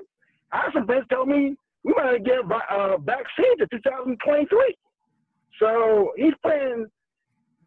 I 0.52 0.58
have 0.58 0.72
some 0.74 0.84
friends 0.84 1.06
tell 1.08 1.24
me 1.24 1.56
we 1.84 1.94
might 1.96 2.24
get 2.24 2.38
a 2.38 2.74
uh, 2.74 2.96
vaccine 2.98 3.58
to 3.58 3.66
2023. 3.66 4.76
So 5.58 6.12
he's 6.16 6.34
playing 6.42 6.86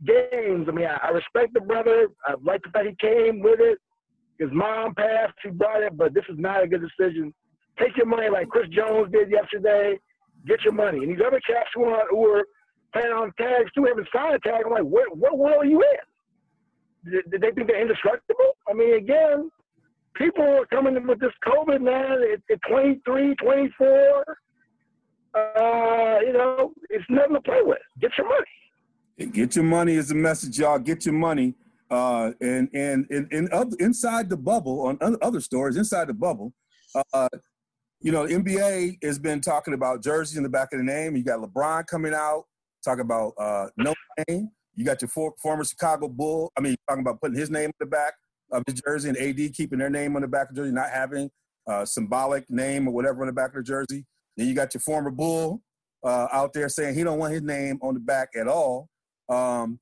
games. 0.05 0.67
I 0.67 0.71
mean, 0.71 0.87
I, 0.87 1.07
I 1.07 1.09
respect 1.09 1.53
the 1.53 1.61
brother. 1.61 2.07
I 2.25 2.35
like 2.43 2.61
the 2.63 2.69
fact 2.69 2.87
he 2.87 2.95
came 2.99 3.41
with 3.41 3.59
it. 3.59 3.77
His 4.39 4.49
mom 4.51 4.93
passed, 4.95 5.33
he 5.43 5.49
brought 5.49 5.81
it, 5.81 5.95
but 5.95 6.13
this 6.13 6.25
is 6.29 6.37
not 6.37 6.63
a 6.63 6.67
good 6.67 6.81
decision. 6.81 7.33
Take 7.79 7.95
your 7.95 8.05
money 8.05 8.29
like 8.29 8.49
Chris 8.49 8.67
Jones 8.69 9.11
did 9.11 9.31
yesterday. 9.31 9.97
Get 10.45 10.61
your 10.63 10.73
money. 10.73 10.99
And 10.99 11.09
these 11.09 11.23
other 11.25 11.39
cats 11.47 11.69
who 11.73 11.85
are, 11.85 12.03
who 12.09 12.25
are 12.27 12.43
playing 12.93 13.13
on 13.13 13.31
tags 13.39 13.71
too 13.73 13.85
haven't 13.85 14.07
signed 14.13 14.35
a 14.35 14.39
tag. 14.39 14.63
I'm 14.65 14.71
like, 14.71 14.83
what, 14.83 15.15
what 15.15 15.37
world 15.37 15.57
are 15.59 15.65
you 15.65 15.81
in? 15.81 17.11
Did, 17.11 17.31
did 17.31 17.41
they 17.41 17.51
think 17.51 17.67
they're 17.67 17.81
indestructible? 17.81 18.57
I 18.69 18.73
mean, 18.73 18.95
again, 18.95 19.49
people 20.15 20.43
are 20.43 20.65
coming 20.65 20.95
in 20.95 21.07
with 21.07 21.19
this 21.19 21.31
COVID, 21.45 21.81
man, 21.81 22.23
at, 22.33 22.53
at 22.53 22.59
23, 22.69 23.35
24. 23.35 24.37
Uh, 25.35 26.19
you 26.21 26.33
know, 26.33 26.73
it's 26.89 27.05
nothing 27.09 27.35
to 27.35 27.41
play 27.41 27.61
with. 27.63 27.79
Get 27.99 28.11
your 28.17 28.27
money. 28.27 29.31
Get 29.31 29.55
your 29.55 29.65
money 29.65 29.95
is 29.95 30.09
the 30.09 30.15
message, 30.15 30.59
y'all. 30.59 30.79
Get 30.79 31.05
your 31.05 31.15
money. 31.15 31.55
Uh, 31.89 32.31
and 32.41 32.67
and 32.73 33.05
and, 33.09 33.31
and 33.31 33.49
other, 33.49 33.75
inside 33.79 34.29
the 34.29 34.37
bubble, 34.37 34.81
on 34.87 34.97
other- 35.21 35.39
stories, 35.39 35.77
inside 35.77 36.07
the 36.07 36.13
bubble, 36.13 36.51
uh, 37.13 37.29
you 38.01 38.11
know, 38.11 38.25
NBA 38.25 39.03
has 39.03 39.19
been 39.19 39.39
talking 39.39 39.73
about 39.73 40.01
jerseys 40.01 40.37
in 40.37 40.43
the 40.43 40.49
back 40.49 40.73
of 40.73 40.79
the 40.79 40.83
name. 40.83 41.15
You 41.15 41.23
got 41.23 41.39
LeBron 41.39 41.85
coming 41.85 42.13
out 42.13 42.45
talking 42.83 43.01
about 43.01 43.33
uh, 43.37 43.67
no 43.77 43.93
name. 44.27 44.49
You 44.75 44.85
got 44.85 45.01
your 45.01 45.09
for, 45.09 45.33
former 45.41 45.63
Chicago 45.63 46.07
Bull. 46.07 46.51
I 46.57 46.61
mean, 46.61 46.75
talking 46.87 47.01
about 47.01 47.21
putting 47.21 47.37
his 47.37 47.49
name 47.49 47.65
in 47.65 47.73
the 47.79 47.85
back 47.85 48.13
of 48.51 48.63
his 48.67 48.81
jersey, 48.81 49.09
and 49.09 49.17
AD 49.17 49.53
keeping 49.53 49.79
their 49.79 49.89
name 49.89 50.15
on 50.15 50.21
the 50.21 50.27
back 50.27 50.49
of 50.49 50.55
the 50.55 50.61
jersey, 50.61 50.73
not 50.73 50.89
having 50.89 51.29
a 51.67 51.85
symbolic 51.85 52.49
name 52.49 52.87
or 52.87 52.93
whatever 52.93 53.21
on 53.21 53.27
the 53.27 53.33
back 53.33 53.49
of 53.49 53.55
the 53.55 53.63
jersey. 53.63 54.05
Then 54.37 54.47
you 54.47 54.53
got 54.53 54.73
your 54.73 54.81
former 54.81 55.11
Bull 55.11 55.61
uh, 56.03 56.27
out 56.31 56.53
there 56.53 56.69
saying 56.69 56.95
he 56.95 57.03
don't 57.03 57.19
want 57.19 57.33
his 57.33 57.41
name 57.41 57.79
on 57.81 57.93
the 57.93 57.99
back 57.99 58.29
at 58.35 58.47
all. 58.47 58.89
Um, 59.29 59.79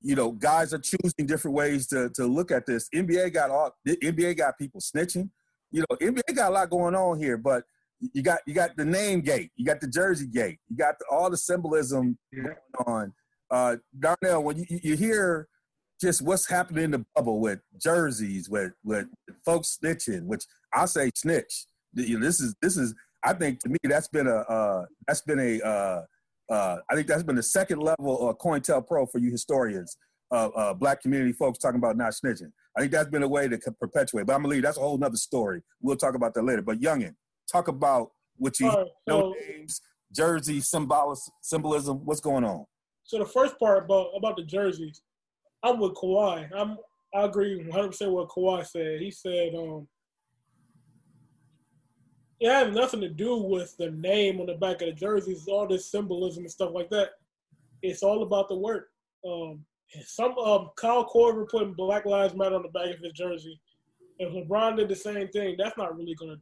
you 0.00 0.14
know, 0.14 0.32
guys 0.32 0.74
are 0.74 0.78
choosing 0.78 1.26
different 1.26 1.56
ways 1.56 1.86
to 1.88 2.10
to 2.10 2.26
look 2.26 2.50
at 2.50 2.66
this. 2.66 2.88
NBA 2.94 3.32
got 3.32 3.50
all 3.50 3.74
the 3.84 3.96
NBA 3.96 4.36
got 4.36 4.58
people 4.58 4.80
snitching. 4.80 5.30
You 5.70 5.80
know, 5.80 5.96
NBA 6.00 6.36
got 6.36 6.50
a 6.50 6.54
lot 6.54 6.70
going 6.70 6.94
on 6.94 7.18
here, 7.18 7.36
but 7.36 7.64
you 8.12 8.22
got 8.22 8.40
you 8.46 8.54
got 8.54 8.76
the 8.76 8.84
name 8.84 9.22
gate, 9.22 9.50
you 9.56 9.64
got 9.64 9.80
the 9.80 9.88
jersey 9.88 10.26
gate, 10.26 10.58
you 10.68 10.76
got 10.76 10.98
the, 10.98 11.06
all 11.10 11.30
the 11.30 11.36
symbolism 11.36 12.18
going 12.32 12.56
on. 12.86 13.12
Uh, 13.50 13.76
Darnell, 13.98 14.42
when 14.42 14.58
you, 14.58 14.66
you 14.68 14.96
hear 14.96 15.48
just 16.04 16.20
what's 16.20 16.46
happening 16.46 16.84
in 16.84 16.90
the 16.90 17.06
bubble 17.16 17.40
with 17.40 17.60
jerseys, 17.82 18.50
with 18.50 18.72
with 18.84 19.06
folks 19.44 19.78
snitching, 19.82 20.24
which 20.24 20.44
I 20.72 20.84
say 20.84 21.10
snitch. 21.14 21.66
You 21.94 22.18
know, 22.18 22.26
this 22.26 22.40
is 22.40 22.54
this 22.60 22.76
is. 22.76 22.94
I 23.24 23.32
think 23.32 23.60
to 23.60 23.70
me 23.70 23.78
that's 23.84 24.08
been 24.08 24.26
a 24.26 24.36
uh, 24.36 24.84
that's 25.08 25.22
been 25.22 25.40
a 25.40 25.60
uh, 25.66 26.02
uh, 26.52 26.76
I 26.90 26.94
think 26.94 27.06
that's 27.06 27.22
been 27.22 27.36
the 27.36 27.42
second 27.42 27.80
level 27.80 28.28
of 28.28 28.36
COINTELPRO 28.36 29.10
for 29.10 29.18
you 29.18 29.30
historians, 29.30 29.96
uh, 30.30 30.48
uh, 30.54 30.74
black 30.74 31.00
community 31.00 31.32
folks 31.32 31.58
talking 31.58 31.78
about 31.78 31.96
not 31.96 32.12
snitching. 32.12 32.52
I 32.76 32.80
think 32.80 32.92
that's 32.92 33.08
been 33.08 33.22
a 33.22 33.28
way 33.28 33.48
to 33.48 33.58
perpetuate. 33.80 34.26
But 34.26 34.34
I'm 34.34 34.42
gonna 34.42 34.48
leave. 34.48 34.62
That's 34.62 34.76
a 34.76 34.80
whole 34.80 34.98
nother 34.98 35.16
story. 35.16 35.62
We'll 35.80 35.96
talk 35.96 36.14
about 36.14 36.34
that 36.34 36.42
later. 36.42 36.60
But 36.60 36.80
Youngin, 36.80 37.14
talk 37.50 37.68
about 37.68 38.10
what 38.36 38.60
you 38.60 38.68
right, 38.68 38.86
know 39.06 39.32
so- 39.32 39.34
names, 39.48 39.80
jersey 40.12 40.60
symbol 40.60 41.16
symbolism. 41.40 42.04
What's 42.04 42.20
going 42.20 42.44
on? 42.44 42.66
So 43.04 43.18
the 43.18 43.26
first 43.26 43.58
part 43.58 43.84
about 43.84 44.08
about 44.14 44.36
the 44.36 44.42
jerseys, 44.42 45.00
I'm 45.64 45.80
with 45.80 45.94
Kawhi. 45.94 46.48
I'm 46.54 46.76
I 47.14 47.22
agree 47.22 47.56
100 47.56 47.88
percent 47.88 48.12
what 48.12 48.28
Kawhi 48.28 48.66
said. 48.66 49.00
He 49.00 49.10
said 49.10 49.54
um 49.54 49.88
it 52.40 52.50
has 52.50 52.74
nothing 52.74 53.00
to 53.00 53.08
do 53.08 53.36
with 53.36 53.76
the 53.78 53.90
name 53.90 54.40
on 54.40 54.46
the 54.46 54.54
back 54.54 54.82
of 54.82 54.88
the 54.88 54.92
jerseys, 54.92 55.48
all 55.48 55.66
this 55.66 55.90
symbolism 55.90 56.44
and 56.44 56.50
stuff 56.50 56.72
like 56.74 56.90
that. 56.90 57.10
It's 57.80 58.02
all 58.02 58.22
about 58.22 58.48
the 58.48 58.56
work. 58.56 58.88
Um, 59.26 59.64
some 60.04 60.36
um, 60.38 60.70
Kyle 60.76 61.08
Korver 61.08 61.48
putting 61.48 61.72
Black 61.72 62.04
Lives 62.04 62.34
Matter 62.34 62.56
on 62.56 62.62
the 62.62 62.68
back 62.68 62.94
of 62.94 63.00
his 63.00 63.12
jersey. 63.12 63.58
If 64.18 64.32
LeBron 64.32 64.76
did 64.76 64.88
the 64.88 64.96
same 64.96 65.28
thing, 65.28 65.56
that's 65.58 65.78
not 65.78 65.96
really 65.96 66.14
going 66.14 66.32
to 66.32 66.40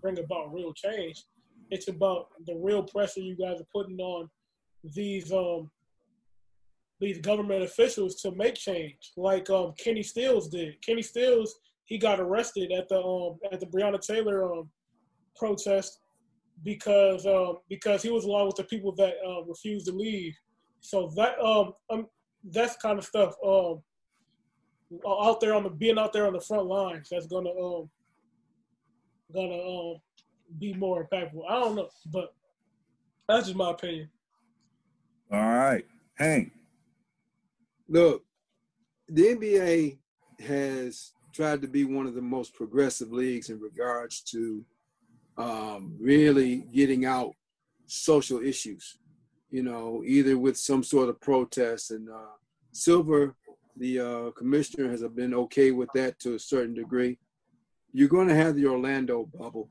bring 0.00 0.18
about 0.18 0.54
real 0.54 0.72
change. 0.72 1.24
It's 1.70 1.88
about 1.88 2.28
the 2.46 2.54
real 2.54 2.82
pressure 2.82 3.20
you 3.20 3.36
guys 3.36 3.60
are 3.60 3.66
putting 3.72 3.98
on 3.98 4.30
these 4.82 5.32
um, 5.32 5.70
these 7.00 7.18
government 7.18 7.62
officials 7.62 8.20
to 8.22 8.30
make 8.32 8.54
change, 8.54 9.12
like 9.16 9.50
um, 9.50 9.74
Kenny 9.78 10.02
Stills 10.02 10.48
did. 10.48 10.80
Kenny 10.82 11.02
Stills 11.02 11.56
he 11.86 11.98
got 11.98 12.20
arrested 12.20 12.72
at 12.72 12.88
the 12.88 13.00
um, 13.00 13.38
at 13.52 13.60
the 13.60 13.66
Breonna 13.66 14.00
Taylor 14.00 14.52
um, 14.52 14.70
protest 15.36 16.00
because 16.62 17.26
um, 17.26 17.58
because 17.68 18.02
he 18.02 18.10
was 18.10 18.24
along 18.24 18.46
with 18.46 18.56
the 18.56 18.64
people 18.64 18.94
that 18.96 19.14
uh, 19.26 19.44
refused 19.44 19.86
to 19.86 19.92
leave. 19.92 20.34
So 20.80 21.10
that 21.16 21.38
um, 21.40 21.72
um 21.90 22.06
that's 22.50 22.76
kind 22.76 22.98
of 22.98 23.04
stuff 23.04 23.34
um 23.46 23.82
out 25.08 25.40
there 25.40 25.54
on 25.54 25.64
the 25.64 25.70
being 25.70 25.98
out 25.98 26.12
there 26.12 26.26
on 26.26 26.34
the 26.34 26.40
front 26.40 26.66
lines 26.66 27.08
that's 27.10 27.26
gonna 27.26 27.50
um 27.50 27.88
gonna 29.34 29.54
um 29.54 29.96
be 30.58 30.72
more 30.74 31.06
impactful. 31.06 31.42
I 31.48 31.60
don't 31.60 31.76
know, 31.76 31.88
but 32.12 32.34
that's 33.28 33.46
just 33.46 33.56
my 33.56 33.70
opinion. 33.70 34.08
All 35.32 35.40
right, 35.40 35.84
Hank. 36.14 36.52
Look, 37.94 38.24
the 39.08 39.22
NBA 39.22 39.98
has 40.44 41.12
tried 41.32 41.62
to 41.62 41.68
be 41.68 41.84
one 41.84 42.08
of 42.08 42.16
the 42.16 42.20
most 42.20 42.52
progressive 42.52 43.12
leagues 43.12 43.50
in 43.50 43.60
regards 43.60 44.20
to 44.32 44.64
um, 45.38 45.94
really 46.00 46.66
getting 46.72 47.04
out 47.04 47.34
social 47.86 48.42
issues. 48.42 48.98
You 49.52 49.62
know, 49.62 50.02
either 50.04 50.36
with 50.36 50.56
some 50.56 50.82
sort 50.82 51.08
of 51.08 51.20
protest. 51.20 51.92
And 51.92 52.10
uh, 52.10 52.34
Silver, 52.72 53.36
the 53.76 54.00
uh, 54.00 54.30
commissioner, 54.32 54.90
has 54.90 55.04
been 55.14 55.32
okay 55.32 55.70
with 55.70 55.88
that 55.94 56.18
to 56.18 56.34
a 56.34 56.38
certain 56.40 56.74
degree. 56.74 57.16
You're 57.92 58.08
going 58.08 58.26
to 58.26 58.34
have 58.34 58.56
the 58.56 58.66
Orlando 58.66 59.30
bubble, 59.38 59.70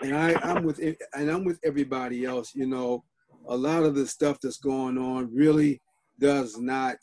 and 0.00 0.16
I, 0.16 0.32
I'm 0.32 0.64
with 0.64 0.80
and 0.80 1.30
I'm 1.30 1.44
with 1.44 1.60
everybody 1.62 2.24
else. 2.24 2.54
You 2.54 2.68
know, 2.68 3.04
a 3.46 3.54
lot 3.54 3.82
of 3.82 3.94
the 3.94 4.06
stuff 4.06 4.40
that's 4.40 4.56
going 4.56 4.96
on 4.96 5.28
really 5.34 5.82
does 6.18 6.58
not 6.58 6.98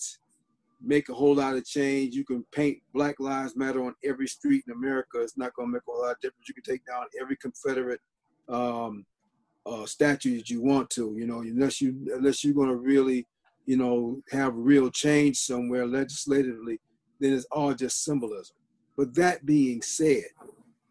make 0.82 1.10
a 1.10 1.14
whole 1.14 1.36
lot 1.36 1.56
of 1.56 1.66
change. 1.66 2.16
You 2.16 2.26
can 2.26 2.46
paint 2.52 2.80
Black 2.94 3.20
Lives 3.20 3.56
Matter 3.56 3.84
on 3.84 3.96
every 4.04 4.28
street 4.28 4.64
in 4.68 4.74
America. 4.74 5.22
It's 5.22 5.38
not 5.38 5.54
going 5.56 5.70
to 5.70 5.74
make 5.74 5.82
a 5.88 5.92
lot 5.92 6.12
of 6.12 6.22
difference. 6.22 6.48
You 6.48 6.54
can 6.54 6.64
take 6.64 6.86
down 6.86 7.06
every 7.20 7.38
Confederate 7.38 8.02
um, 8.48 9.06
uh, 9.66 9.86
statue 9.86 10.38
that 10.38 10.50
you 10.50 10.62
want 10.62 10.90
to. 10.92 11.16
You 11.18 11.28
know, 11.28 11.40
unless 11.40 11.82
you 11.82 11.96
unless 12.16 12.44
you're 12.44 12.54
going 12.54 12.70
to 12.70 12.76
really, 12.76 13.26
you 13.66 13.78
know, 13.78 14.22
have 14.32 14.54
real 14.56 14.90
change 14.90 15.38
somewhere 15.38 15.88
legislatively, 15.88 16.80
then 17.20 17.34
it's 17.34 17.48
all 17.52 17.74
just 17.74 18.04
symbolism. 18.04 18.56
But 18.98 19.14
that 19.16 19.46
being 19.46 19.82
said, 19.82 20.26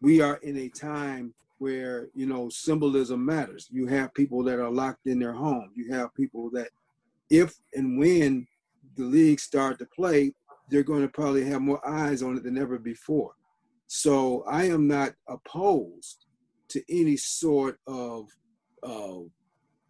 we 0.01 0.21
are 0.21 0.37
in 0.37 0.57
a 0.57 0.69
time 0.69 1.33
where 1.57 2.09
you 2.13 2.25
know 2.25 2.49
symbolism 2.49 3.25
matters. 3.25 3.67
You 3.71 3.87
have 3.87 4.13
people 4.13 4.43
that 4.43 4.59
are 4.59 4.69
locked 4.69 5.07
in 5.07 5.19
their 5.19 5.33
home. 5.33 5.71
You 5.73 5.91
have 5.93 6.13
people 6.13 6.49
that, 6.51 6.69
if 7.29 7.55
and 7.73 7.97
when 7.97 8.47
the 8.95 9.03
league 9.03 9.39
start 9.39 9.79
to 9.79 9.87
play, 9.95 10.33
they're 10.69 10.83
going 10.83 11.01
to 11.01 11.07
probably 11.07 11.45
have 11.45 11.61
more 11.61 11.85
eyes 11.87 12.23
on 12.23 12.37
it 12.37 12.43
than 12.43 12.57
ever 12.57 12.79
before. 12.79 13.33
So 13.87 14.43
I 14.47 14.65
am 14.65 14.87
not 14.87 15.13
opposed 15.27 16.25
to 16.69 16.83
any 16.89 17.17
sort 17.17 17.77
of 17.87 18.27
uh, 18.81 19.19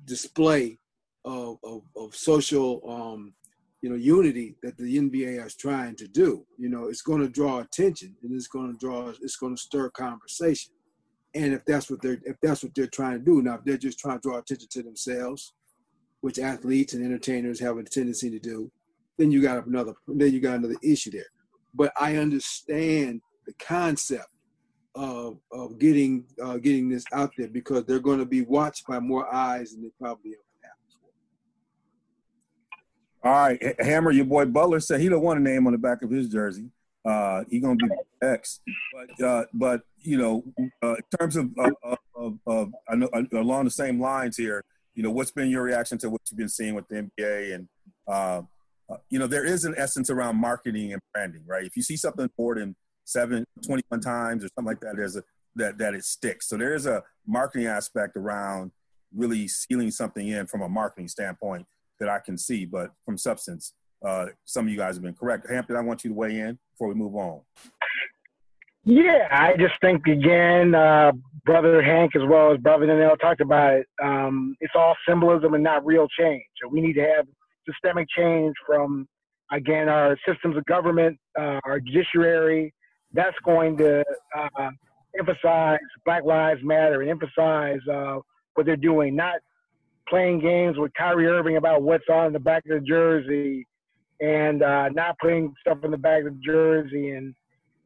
display 0.05 0.79
of, 1.23 1.57
of, 1.63 1.81
of 1.95 2.15
social, 2.15 2.81
um, 2.87 3.33
you 3.81 3.89
know, 3.89 3.95
unity 3.95 4.55
that 4.63 4.77
the 4.77 4.97
NBA 4.97 5.45
is 5.45 5.55
trying 5.55 5.95
to 5.95 6.07
do. 6.07 6.45
You 6.57 6.69
know, 6.69 6.87
it's 6.87 7.01
going 7.01 7.21
to 7.21 7.29
draw 7.29 7.59
attention 7.59 8.15
and 8.23 8.33
it's 8.33 8.47
going 8.47 8.73
to 8.73 8.77
draw, 8.77 9.09
it's 9.09 9.37
going 9.37 9.55
to 9.55 9.61
stir 9.61 9.89
conversation. 9.91 10.73
And 11.33 11.53
if 11.53 11.65
that's 11.65 11.89
what 11.89 12.01
they're, 12.01 12.19
if 12.23 12.37
that's 12.41 12.63
what 12.63 12.73
they're 12.75 12.87
trying 12.87 13.19
to 13.19 13.25
do 13.25 13.41
now, 13.41 13.55
if 13.55 13.63
they're 13.65 13.77
just 13.77 13.99
trying 13.99 14.19
to 14.19 14.29
draw 14.29 14.37
attention 14.37 14.67
to 14.71 14.83
themselves, 14.83 15.53
which 16.25 16.39
athletes 16.39 16.95
and 16.95 17.05
entertainers 17.05 17.59
have 17.59 17.77
a 17.77 17.83
tendency 17.83 18.31
to 18.31 18.39
do, 18.39 18.71
then 19.15 19.29
you 19.29 19.43
got 19.43 19.63
another 19.67 19.93
then 20.07 20.33
you 20.33 20.39
got 20.39 20.55
another 20.55 20.73
issue 20.81 21.11
there. 21.11 21.27
But 21.75 21.93
I 22.01 22.17
understand 22.17 23.21
the 23.45 23.53
concept 23.59 24.29
of 24.95 25.37
of 25.51 25.77
getting 25.77 26.25
uh, 26.43 26.57
getting 26.57 26.89
this 26.89 27.03
out 27.13 27.29
there 27.37 27.47
because 27.47 27.85
they're 27.85 27.99
going 27.99 28.17
to 28.17 28.25
be 28.25 28.41
watched 28.41 28.87
by 28.87 28.99
more 28.99 29.31
eyes 29.31 29.73
than 29.73 29.83
they 29.83 29.91
probably 30.01 30.31
ever 30.31 30.41
have. 33.21 33.31
All 33.31 33.31
right, 33.31 33.79
Hammer, 33.79 34.09
your 34.09 34.25
boy 34.25 34.45
Butler 34.45 34.79
said 34.79 35.01
he 35.01 35.09
don't 35.09 35.21
want 35.21 35.39
a 35.39 35.43
name 35.43 35.67
on 35.67 35.73
the 35.73 35.77
back 35.77 36.01
of 36.01 36.09
his 36.09 36.27
jersey. 36.27 36.71
Uh, 37.05 37.43
he 37.51 37.59
gonna 37.59 37.75
be 37.75 37.87
X, 38.23 38.61
but 38.91 39.23
uh, 39.23 39.45
but 39.53 39.81
you 39.99 40.17
know, 40.17 40.43
uh, 40.81 40.95
in 40.95 41.03
terms 41.19 41.35
of 41.35 41.51
of, 41.83 41.97
of, 42.15 42.39
of 42.47 42.73
I 42.89 42.95
know, 42.95 43.09
along 43.33 43.65
the 43.65 43.69
same 43.69 44.01
lines 44.01 44.37
here, 44.37 44.65
you 44.95 45.03
know, 45.03 45.11
what's 45.11 45.31
been 45.31 45.49
your 45.49 45.63
reaction 45.63 45.97
to 45.99 46.09
what 46.09 46.21
you've 46.29 46.37
been 46.37 46.49
seeing 46.49 46.73
with 46.73 46.87
the 46.87 47.09
NBA 47.19 47.55
and 47.55 47.67
uh, 48.07 48.41
uh, 48.89 48.97
you 49.09 49.17
know, 49.17 49.27
there 49.27 49.43
is 49.43 49.65
an 49.65 49.73
essence 49.77 50.09
around 50.09 50.37
marketing 50.37 50.93
and 50.93 51.01
branding, 51.13 51.41
right? 51.45 51.65
If 51.65 51.75
you 51.75 51.81
see 51.81 51.97
something 51.97 52.29
more 52.37 52.55
than 52.55 52.75
seven, 53.03 53.43
21 53.65 53.99
times 53.99 54.43
or 54.43 54.47
something 54.55 54.71
like 54.71 54.79
that, 54.81 54.95
there's 54.95 55.15
a 55.15 55.23
that 55.55 55.77
that 55.77 55.93
it 55.93 56.03
sticks. 56.03 56.47
So 56.49 56.57
there 56.57 56.75
is 56.75 56.85
a 56.85 57.03
marketing 57.25 57.67
aspect 57.67 58.17
around 58.17 58.71
really 59.15 59.47
sealing 59.47 59.89
something 59.91 60.27
in 60.27 60.45
from 60.45 60.61
a 60.61 60.69
marketing 60.69 61.07
standpoint 61.07 61.65
that 61.99 62.09
I 62.09 62.19
can 62.19 62.37
see, 62.37 62.65
but 62.65 62.91
from 63.05 63.17
substance, 63.17 63.73
uh, 64.05 64.27
some 64.43 64.65
of 64.65 64.71
you 64.71 64.77
guys 64.77 64.95
have 64.95 65.03
been 65.03 65.13
correct. 65.13 65.49
Hampton, 65.49 65.77
I 65.77 65.81
want 65.81 66.03
you 66.03 66.09
to 66.09 66.15
weigh 66.15 66.39
in 66.39 66.59
before 66.73 66.89
we 66.89 66.95
move 66.95 67.15
on. 67.15 67.41
Yeah, 68.85 69.27
I 69.31 69.55
just 69.57 69.73
think 69.81 70.05
again, 70.05 70.75
uh, 70.75 71.11
brother 71.43 71.81
Hank 71.81 72.15
as 72.15 72.21
well 72.27 72.53
as 72.53 72.59
brother 72.59 72.85
Daniel 72.85 73.17
talked 73.17 73.41
about 73.41 73.73
it. 73.73 73.87
Um, 74.01 74.55
it's 74.61 74.73
all 74.75 74.95
symbolism 75.07 75.55
and 75.55 75.63
not 75.63 75.83
real 75.85 76.07
change. 76.19 76.43
So 76.61 76.69
we 76.69 76.81
need 76.81 76.93
to 76.93 77.01
have 77.01 77.25
systemic 77.67 78.07
change 78.15 78.53
from 78.65 79.07
again 79.51 79.89
our 79.89 80.15
systems 80.27 80.55
of 80.55 80.65
government, 80.65 81.17
uh, 81.39 81.59
our 81.65 81.79
judiciary. 81.79 82.73
That's 83.11 83.35
going 83.43 83.77
to 83.77 84.03
uh, 84.37 84.69
emphasize 85.17 85.79
Black 86.05 86.23
Lives 86.23 86.61
Matter 86.63 87.01
and 87.01 87.09
emphasize 87.09 87.79
uh, 87.91 88.19
what 88.53 88.67
they're 88.67 88.75
doing, 88.75 89.15
not 89.15 89.35
playing 90.07 90.39
games 90.39 90.77
with 90.77 90.91
Kyrie 90.95 91.25
Irving 91.25 91.57
about 91.57 91.81
what's 91.81 92.07
on 92.11 92.33
the 92.33 92.39
back 92.39 92.63
of 92.69 92.79
the 92.79 92.85
jersey 92.85 93.65
and 94.19 94.61
uh, 94.61 94.89
not 94.89 95.17
putting 95.19 95.55
stuff 95.59 95.79
in 95.83 95.89
the 95.89 95.97
back 95.97 96.23
of 96.23 96.35
the 96.35 96.41
jersey 96.45 97.11
and 97.11 97.33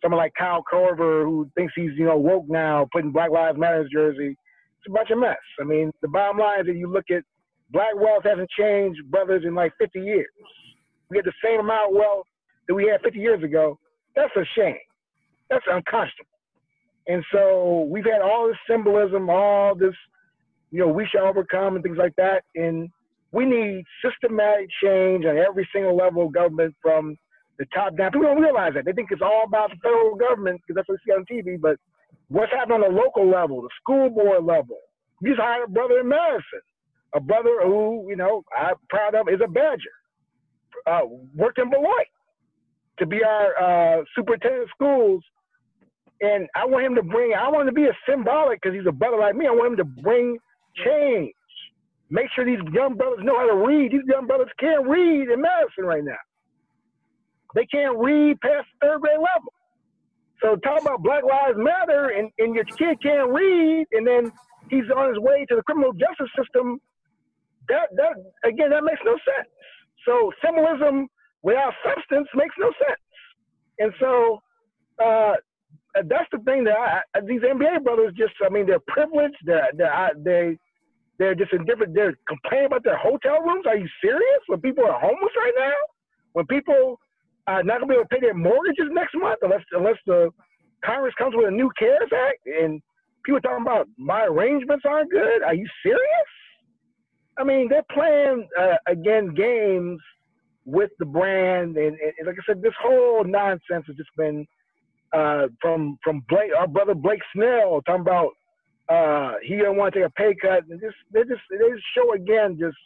someone 0.01 0.20
like 0.20 0.34
Kyle 0.38 0.63
Korver 0.72 1.24
who 1.24 1.50
thinks 1.56 1.74
he's 1.75 1.91
you 1.96 2.06
know 2.06 2.18
woke 2.18 2.46
now, 2.48 2.88
putting 2.91 3.12
Black 3.12 3.32
Lives 3.32 3.58
Matter's 3.58 3.89
jersey. 3.91 4.36
It's 4.77 4.88
a 4.88 4.91
bunch 4.91 5.10
of 5.10 5.20
mess. 5.20 5.38
I 5.60 5.63
mean, 5.63 5.91
the 6.01 6.08
bottom 6.08 6.38
line 6.38 6.62
is 6.62 6.68
that 6.68 6.75
you 6.75 6.91
look 6.91 7.06
at 7.12 7.24
black 7.72 7.96
wealth 7.96 8.24
hasn't 8.24 8.50
changed, 8.58 9.00
brothers, 9.12 9.44
in 9.46 9.53
like 9.53 9.74
50 9.77 10.00
years. 10.00 10.27
We 11.10 11.18
had 11.18 11.25
the 11.25 11.34
same 11.44 11.60
amount 11.60 11.91
of 11.91 11.98
wealth 11.98 12.25
that 12.68 12.75
we 12.75 12.88
had 12.88 13.01
50 13.01 13.20
years 13.20 13.44
ago. 13.44 13.77
That's 14.15 14.34
a 14.36 14.46
shame. 14.56 14.77
That's 15.50 15.65
unconscionable. 15.70 16.29
And 17.08 17.24
so 17.32 17.88
we've 17.89 18.06
had 18.06 18.22
all 18.22 18.48
this 18.48 18.58
symbolism, 18.70 19.29
all 19.29 19.75
this, 19.75 19.96
you 20.72 20.79
know, 20.79 20.88
we 20.88 21.08
shall 21.08 21.25
overcome 21.25 21.75
and 21.75 21.84
things 21.84 21.98
like 21.98 22.15
that. 22.18 22.44
And 22.56 22.89
we 23.32 23.46
need 23.46 23.84
systematic 24.03 24.70
change 24.84 25.25
on 25.25 25.38
every 25.38 25.68
single 25.74 25.96
level 25.96 26.27
of 26.27 26.34
government 26.34 26.75
from 26.82 27.18
the 27.59 27.65
top 27.75 27.95
down. 27.97 28.11
People 28.11 28.27
don't 28.27 28.41
realize 28.41 28.73
that. 28.73 28.85
They 28.85 28.93
think 28.93 29.11
it's 29.11 29.21
all 29.21 29.43
about 29.45 29.69
the 29.69 29.75
federal 29.83 30.15
government 30.15 30.61
because 30.61 30.75
that's 30.79 30.89
what 30.89 30.97
they 31.05 31.11
see 31.11 31.15
on 31.15 31.25
TV. 31.29 31.61
But 31.61 31.75
what's 32.29 32.51
happening 32.51 32.81
on 32.81 32.95
the 32.95 32.95
local 32.95 33.29
level, 33.29 33.61
the 33.61 33.69
school 33.81 34.09
board 34.09 34.45
level? 34.45 34.79
You 35.21 35.31
just 35.35 35.41
hired 35.41 35.67
a 35.67 35.71
brother 35.71 35.99
in 35.99 36.07
Madison, 36.07 36.63
a 37.13 37.19
brother 37.19 37.59
who, 37.63 38.07
you 38.07 38.15
know, 38.15 38.43
I'm 38.57 38.75
proud 38.89 39.13
of 39.13 39.27
is 39.27 39.41
a 39.43 39.47
Badger. 39.47 39.95
Uh, 40.87 41.01
worked 41.35 41.59
in 41.59 41.69
Beloit 41.69 42.07
to 42.99 43.05
be 43.05 43.19
our 43.23 43.99
uh, 43.99 44.03
superintendent 44.15 44.63
of 44.63 44.69
schools. 44.73 45.23
And 46.21 46.47
I 46.55 46.65
want 46.65 46.85
him 46.85 46.95
to 46.95 47.03
bring, 47.03 47.33
I 47.33 47.49
want 47.49 47.67
him 47.67 47.75
to 47.75 47.81
be 47.81 47.87
a 47.87 47.97
symbolic 48.07 48.61
because 48.61 48.75
he's 48.77 48.87
a 48.87 48.91
brother 48.91 49.17
like 49.17 49.35
me. 49.35 49.47
I 49.47 49.51
want 49.51 49.71
him 49.73 49.77
to 49.77 50.01
bring 50.01 50.37
change. 50.85 51.33
Make 52.09 52.27
sure 52.35 52.45
these 52.45 52.59
young 52.73 52.95
brothers 52.95 53.19
know 53.23 53.37
how 53.37 53.47
to 53.47 53.67
read. 53.67 53.91
These 53.91 54.07
young 54.07 54.27
brothers 54.27 54.49
can't 54.59 54.87
read 54.87 55.29
in 55.29 55.41
Madison 55.41 55.85
right 55.85 56.03
now. 56.03 56.17
They 57.56 57.65
can't 57.65 57.98
read 57.98 58.39
past 58.41 58.68
third 58.82 59.01
grade 59.01 59.18
level. 59.18 59.53
So 60.41 60.56
talk 60.58 60.82
about 60.82 61.03
Black 61.03 61.24
Lives 61.24 61.58
Matter 61.58 62.10
and, 62.10 62.32
and 62.38 62.56
your 62.56 62.63
kid 62.63 63.01
can't 63.01 63.29
read 63.29 63.88
and 63.91 64.08
then 64.08 64.32
he's 64.70 64.86
on 64.96 65.10
his 65.10 65.20
way 65.20 65.46
to 65.50 65.56
the 65.56 65.63
criminal 65.63 65.91
justice 65.94 66.32
system. 66.38 66.79
That 67.68 67.89
that 67.98 68.13
again 68.46 68.70
that 68.70 68.84
makes 68.84 69.01
no 69.06 69.13
sense. 69.13 69.50
So 70.06 70.32
symbolism 70.44 71.08
without 71.44 71.74
substance 71.84 72.27
makes 72.36 72.56
no 72.58 72.72
sense. 72.79 73.01
And 73.79 73.91
so 74.00 74.39
uh, 75.03 75.34
that's 76.08 76.29
the 76.32 76.39
thing 76.46 76.63
that 76.65 76.77
I, 76.77 77.20
these 77.22 77.41
NBA 77.41 77.84
brothers 77.84 78.13
just 78.18 78.34
I 78.46 78.50
mean 78.50 78.65
they're 78.65 78.84
privileged. 78.88 79.38
They're, 79.46 79.70
they're 79.75 80.12
they 80.24 80.58
they're 81.20 81.36
just 81.36 81.51
in 81.51 81.65
different. 81.65 81.94
They're 81.94 82.18
complaining 82.27 82.68
about 82.68 82.86
their 82.86 82.98
hotel 82.98 83.41
rooms. 83.41 83.65
Are 83.68 83.75
you 83.75 83.88
serious? 84.01 84.41
When 84.48 84.62
people 84.62 84.86
are 84.86 84.98
homeless 85.00 85.34
right 85.38 85.53
now, 85.58 85.75
when 86.32 86.46
people 86.48 86.98
are 87.50 87.63
not 87.63 87.79
gonna 87.79 87.88
be 87.88 87.96
able 87.96 88.03
to 88.03 88.10
pay 88.10 88.20
their 88.20 88.34
mortgages 88.34 88.88
next 88.91 89.15
month 89.15 89.39
unless 89.41 89.63
unless 89.72 89.98
the 90.06 90.29
Congress 90.86 91.13
comes 91.18 91.36
with 91.36 91.48
a 91.48 91.51
new 91.51 91.70
CARES 91.77 92.10
Act, 92.13 92.46
and 92.46 92.82
people 93.25 93.41
talking 93.41 93.63
about 93.65 93.88
my 93.98 94.25
arrangements 94.25 94.86
aren't 94.88 95.12
good. 95.12 95.44
Are 95.44 95.56
you 95.56 95.68
serious? 95.84 96.32
I 97.38 97.44
mean, 97.44 97.68
they're 97.70 97.84
playing 97.91 98.48
uh, 98.58 98.75
again 98.88 99.34
games 99.34 100.00
with 100.65 100.91
the 101.00 101.06
brand, 101.06 101.77
and, 101.77 101.98
and, 101.98 102.27
like 102.27 102.36
I 102.36 102.44
said, 102.46 102.62
this 102.62 102.74
whole 102.82 103.24
nonsense 103.24 103.86
has 103.88 103.96
just 103.96 104.10
been 104.15 104.46
uh, 105.13 105.48
from 105.62 105.98
from 106.03 106.24
Blake, 106.29 106.51
our 106.58 106.68
brother 106.68 106.94
Blake 106.94 107.22
Snell, 107.34 107.82
talking 107.86 108.01
about 108.01 108.29
uh, 108.89 109.34
he 109.41 109.56
didn't 109.56 109.77
want 109.77 109.94
to 109.94 110.00
take 110.00 110.08
a 110.08 110.12
pay 110.12 110.36
cut. 110.39 110.65
And 110.70 110.79
just 110.79 110.96
they 111.12 111.22
just 111.22 111.41
they 111.50 111.58
just 111.58 111.84
show 111.98 112.13
again 112.13 112.58
just 112.60 112.77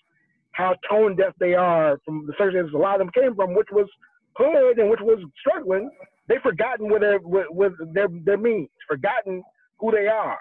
how 0.53 0.75
tone 0.89 1.15
deaf 1.15 1.33
they 1.39 1.53
are 1.53 1.99
from 2.05 2.25
the 2.27 2.33
circumstances 2.37 2.73
a 2.73 2.77
lot 2.77 3.01
of 3.01 3.07
them 3.07 3.11
came 3.21 3.35
from, 3.35 3.55
which 3.55 3.69
was 3.71 3.87
hood 4.35 4.79
and 4.79 4.89
which 4.89 4.99
was 5.01 5.19
struggling. 5.39 5.89
They've 6.27 6.41
forgotten 6.41 6.89
what 6.89 7.01
their 7.01 7.19
with, 7.19 7.47
with 7.49 7.73
their 7.93 8.07
their 8.25 8.37
means, 8.37 8.69
forgotten 8.87 9.43
who 9.79 9.91
they 9.91 10.07
are 10.07 10.39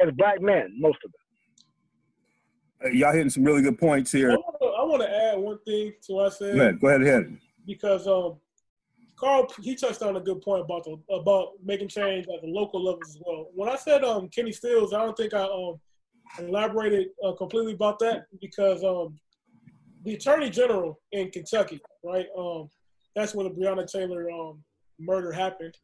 as 0.00 0.12
black 0.16 0.40
men, 0.40 0.74
most 0.78 0.98
of 1.04 1.12
them. 2.82 2.94
y'all 2.94 3.12
hitting 3.12 3.30
some 3.30 3.44
really 3.44 3.62
good 3.62 3.78
points 3.78 4.10
here. 4.10 4.32
I 4.32 4.84
want 4.84 5.02
to 5.02 5.10
add 5.10 5.38
one 5.38 5.58
thing 5.66 5.92
to 6.06 6.12
what 6.14 6.26
I 6.26 6.30
said. 6.30 6.54
Go 6.54 6.60
ahead, 6.60 6.80
go 6.80 6.88
ahead, 6.88 7.02
ahead. 7.02 7.38
Because 7.66 8.06
um, 8.06 8.38
Carl, 9.16 9.52
he 9.60 9.74
touched 9.74 10.00
on 10.00 10.16
a 10.16 10.20
good 10.20 10.40
point 10.40 10.64
about 10.64 10.84
the 10.84 10.96
about 11.14 11.52
making 11.62 11.88
change 11.88 12.26
at 12.34 12.40
the 12.40 12.48
local 12.48 12.82
levels 12.82 13.10
as 13.10 13.18
well. 13.24 13.48
When 13.54 13.68
I 13.68 13.76
said 13.76 14.02
um, 14.02 14.28
Kenny 14.28 14.52
Stills, 14.52 14.94
I 14.94 15.04
don't 15.04 15.16
think 15.16 15.34
I 15.34 15.42
um, 15.42 15.78
elaborated 16.38 17.08
uh, 17.22 17.32
completely 17.32 17.74
about 17.74 17.98
that 17.98 18.24
because 18.40 18.82
um, 18.82 19.18
the 20.04 20.14
Attorney 20.14 20.48
General 20.48 20.98
in 21.12 21.30
Kentucky, 21.30 21.80
right? 22.02 22.26
Um, 22.36 22.70
that's 23.14 23.34
when 23.34 23.46
the 23.46 23.54
Breonna 23.54 23.90
Taylor 23.90 24.30
um, 24.30 24.62
murder 24.98 25.32
happened. 25.32 25.76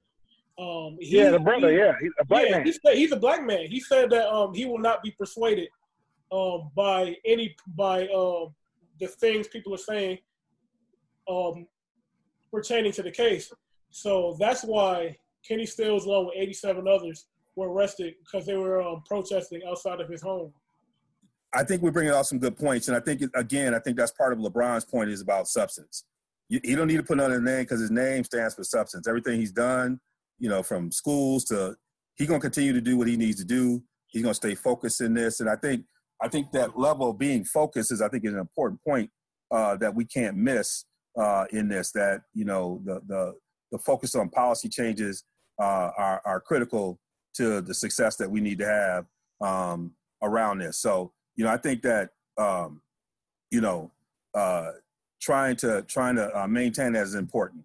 Um, 0.59 0.97
he, 1.01 1.19
yeah, 1.19 1.31
the 1.31 1.39
brother. 1.39 1.71
He, 1.71 1.79
yeah, 1.79 1.95
he's 2.01 2.13
a 2.19 2.25
black 2.25 2.49
yeah, 2.49 2.57
man. 2.57 2.67
He 2.67 2.73
said, 2.73 2.97
he's 2.97 3.13
a 3.13 3.17
black 3.17 3.45
man. 3.45 3.67
He 3.67 3.81
said 3.81 4.11
that 4.11 4.33
um, 4.33 4.55
he 4.55 4.65
will 4.65 4.79
not 4.79 5.03
be 5.03 5.11
persuaded 5.11 5.69
um, 6.33 6.71
by 6.75 7.17
any 7.25 7.55
by 7.77 8.07
uh, 8.07 8.47
the 9.01 9.07
things 9.07 9.49
people 9.49 9.75
are 9.75 9.79
saying 9.79 10.19
um, 11.29 11.67
pertaining 12.53 12.93
to 12.93 13.03
the 13.03 13.11
case. 13.11 13.53
So 13.91 14.37
that's 14.39 14.63
why 14.63 15.17
Kenny 15.47 15.67
Stills, 15.67 16.07
along 16.07 16.27
with 16.27 16.35
87 16.37 16.89
others, 16.89 17.27
were 17.55 17.71
arrested 17.71 18.15
because 18.25 18.47
they 18.47 18.57
were 18.57 18.83
um, 18.83 19.03
protesting 19.07 19.63
outside 19.69 20.01
of 20.01 20.09
his 20.09 20.23
home. 20.23 20.53
I 21.55 21.65
think 21.65 21.83
we're 21.83 21.91
bringing 21.91 22.13
out 22.13 22.27
some 22.27 22.39
good 22.39 22.57
points, 22.57 22.89
and 22.89 22.97
I 22.97 23.01
think 23.01 23.23
again, 23.35 23.75
I 23.75 23.79
think 23.79 23.97
that's 23.97 24.13
part 24.13 24.33
of 24.33 24.39
LeBron's 24.39 24.85
point 24.85 25.11
is 25.11 25.21
about 25.21 25.49
substance. 25.49 26.05
You, 26.49 26.61
he 26.63 26.75
don't 26.75 26.87
need 26.87 26.97
to 26.97 27.03
put 27.03 27.19
his 27.19 27.41
name 27.41 27.63
because 27.63 27.81
his 27.81 27.91
name 27.91 28.25
stands 28.25 28.55
for 28.55 28.65
substance. 28.65 29.09
Everything 29.09 29.41
he's 29.41 29.53
done, 29.53 30.01
you 30.39 30.49
know, 30.49 30.63
from 30.63 30.93
schools 30.93 31.45
to 31.47 31.77
he's 32.17 32.29
gonna 32.29 32.41
continue 32.41 32.73
to 32.73 32.81
do 32.81 32.97
what 32.97 33.09
he 33.09 33.17
needs 33.17 33.39
to 33.39 33.45
do. 33.45 33.83
He's 34.09 34.23
gonna 34.23 34.35
stay 34.35 34.55
focused 34.55 35.01
in 35.01 35.15
this, 35.15 35.41
and 35.41 35.49
I 35.49 35.57
think 35.57 35.85
I 36.23 36.29
think 36.29 36.53
that 36.53 36.79
level 36.79 37.11
of 37.11 37.19
being 37.19 37.45
focused 37.45 37.93
is 37.93 38.01
I 38.01 38.09
think 38.09 38.25
is 38.25 38.33
an 38.33 38.39
important 38.39 38.81
point 38.87 39.11
uh, 39.51 39.77
that 39.77 39.95
we 39.95 40.05
can't 40.05 40.37
miss 40.37 40.85
uh, 41.19 41.45
in 41.51 41.69
this 41.69 41.93
that 41.93 42.23
you 42.35 42.45
know 42.45 42.81
the 42.85 43.01
the 43.07 43.35
the 43.73 43.79
focus 43.79 44.15
on 44.15 44.29
policy 44.31 44.69
changes 44.69 45.25
uh, 45.61 45.91
are 45.97 46.23
are 46.25 46.41
critical 46.41 46.99
to 47.35 47.61
the 47.61 47.75
success 47.75 48.17
that 48.17 48.31
we 48.31 48.41
need 48.41 48.59
to 48.59 48.67
have 48.67 49.07
um, 49.41 49.93
around 50.23 50.59
this. 50.59 50.79
So 50.79 51.13
you 51.37 51.45
know 51.45 51.51
I 51.51 51.57
think 51.57 51.83
that 51.83 52.11
um, 52.39 52.83
you 53.51 53.61
know 53.61 53.91
uh, 54.35 54.73
trying 55.21 55.57
to 55.57 55.83
trying 55.83 56.17
to 56.17 56.37
uh, 56.39 56.47
maintain 56.47 56.93
that 56.93 57.03
is 57.03 57.15
important. 57.15 57.65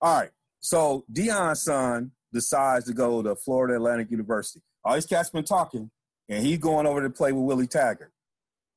All 0.00 0.20
right, 0.20 0.30
so 0.60 1.04
Deion's 1.12 1.62
son 1.62 2.12
decides 2.32 2.86
to 2.86 2.94
go 2.94 3.22
to 3.22 3.36
Florida 3.36 3.74
Atlantic 3.74 4.10
University. 4.10 4.62
All 4.84 4.94
these 4.94 5.06
cats 5.06 5.30
been 5.30 5.44
talking, 5.44 5.90
and 6.28 6.44
he's 6.44 6.58
going 6.58 6.86
over 6.86 7.02
to 7.02 7.10
play 7.10 7.32
with 7.32 7.44
Willie 7.44 7.66
Taggart. 7.66 8.12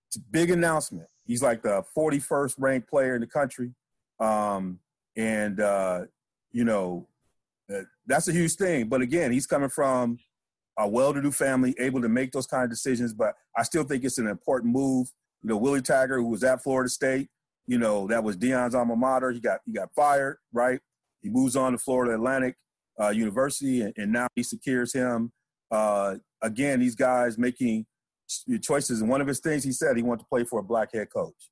It's 0.07 0.17
a 0.17 0.31
big 0.31 0.51
announcement. 0.51 1.07
He's 1.25 1.41
like 1.41 1.63
the 1.63 1.83
41st 1.97 2.55
ranked 2.57 2.89
player 2.89 3.15
in 3.15 3.21
the 3.21 3.27
country. 3.27 3.71
Um, 4.19 4.79
and, 5.17 5.59
uh, 5.59 6.05
you 6.51 6.63
know, 6.63 7.07
uh, 7.73 7.81
that's 8.05 8.27
a 8.27 8.33
huge 8.33 8.53
thing. 8.55 8.88
But 8.88 9.01
again, 9.01 9.31
he's 9.31 9.47
coming 9.47 9.69
from 9.69 10.19
a 10.77 10.88
well-to-do 10.88 11.31
family, 11.31 11.75
able 11.79 12.01
to 12.01 12.09
make 12.09 12.31
those 12.31 12.47
kind 12.47 12.63
of 12.63 12.69
decisions. 12.69 13.13
But 13.13 13.35
I 13.57 13.63
still 13.63 13.83
think 13.83 14.03
it's 14.03 14.17
an 14.17 14.27
important 14.27 14.73
move. 14.73 15.07
You 15.41 15.49
know, 15.49 15.57
Willie 15.57 15.81
Taggart, 15.81 16.19
who 16.19 16.29
was 16.29 16.43
at 16.43 16.63
Florida 16.63 16.89
State, 16.89 17.29
you 17.67 17.78
know, 17.78 18.08
that 18.08 18.23
was 18.23 18.38
Deion's 18.38 18.75
alma 18.75 18.95
mater. 18.95 19.32
He 19.32 19.39
got 19.39 19.60
he 19.65 19.73
got 19.73 19.89
fired, 19.95 20.38
right? 20.54 20.80
He 21.21 21.30
moves 21.30 21.56
on 21.56 21.71
to 21.71 21.78
Florida 21.78 22.13
Atlantic 22.13 22.56
uh, 22.99 23.10
University, 23.10 23.82
and, 23.82 23.93
and, 23.97 24.12
now 24.12 24.28
he 24.36 24.43
secures 24.43 24.93
him. 24.93 25.32
Uh, 25.71 26.15
again, 26.41 26.80
these 26.80 26.95
guys 26.95 27.38
making 27.38 27.86
choices. 28.62 29.01
And 29.01 29.10
one 29.10 29.21
of 29.21 29.28
his 29.28 29.39
things 29.39 29.63
he 29.63 29.71
said 29.71 29.97
he 29.97 30.04
wanted 30.04 30.21
to 30.21 30.28
play 30.28 30.43
for 30.43 30.60
a 30.60 30.63
black 30.63 30.93
head 30.93 31.08
coach. 31.12 31.51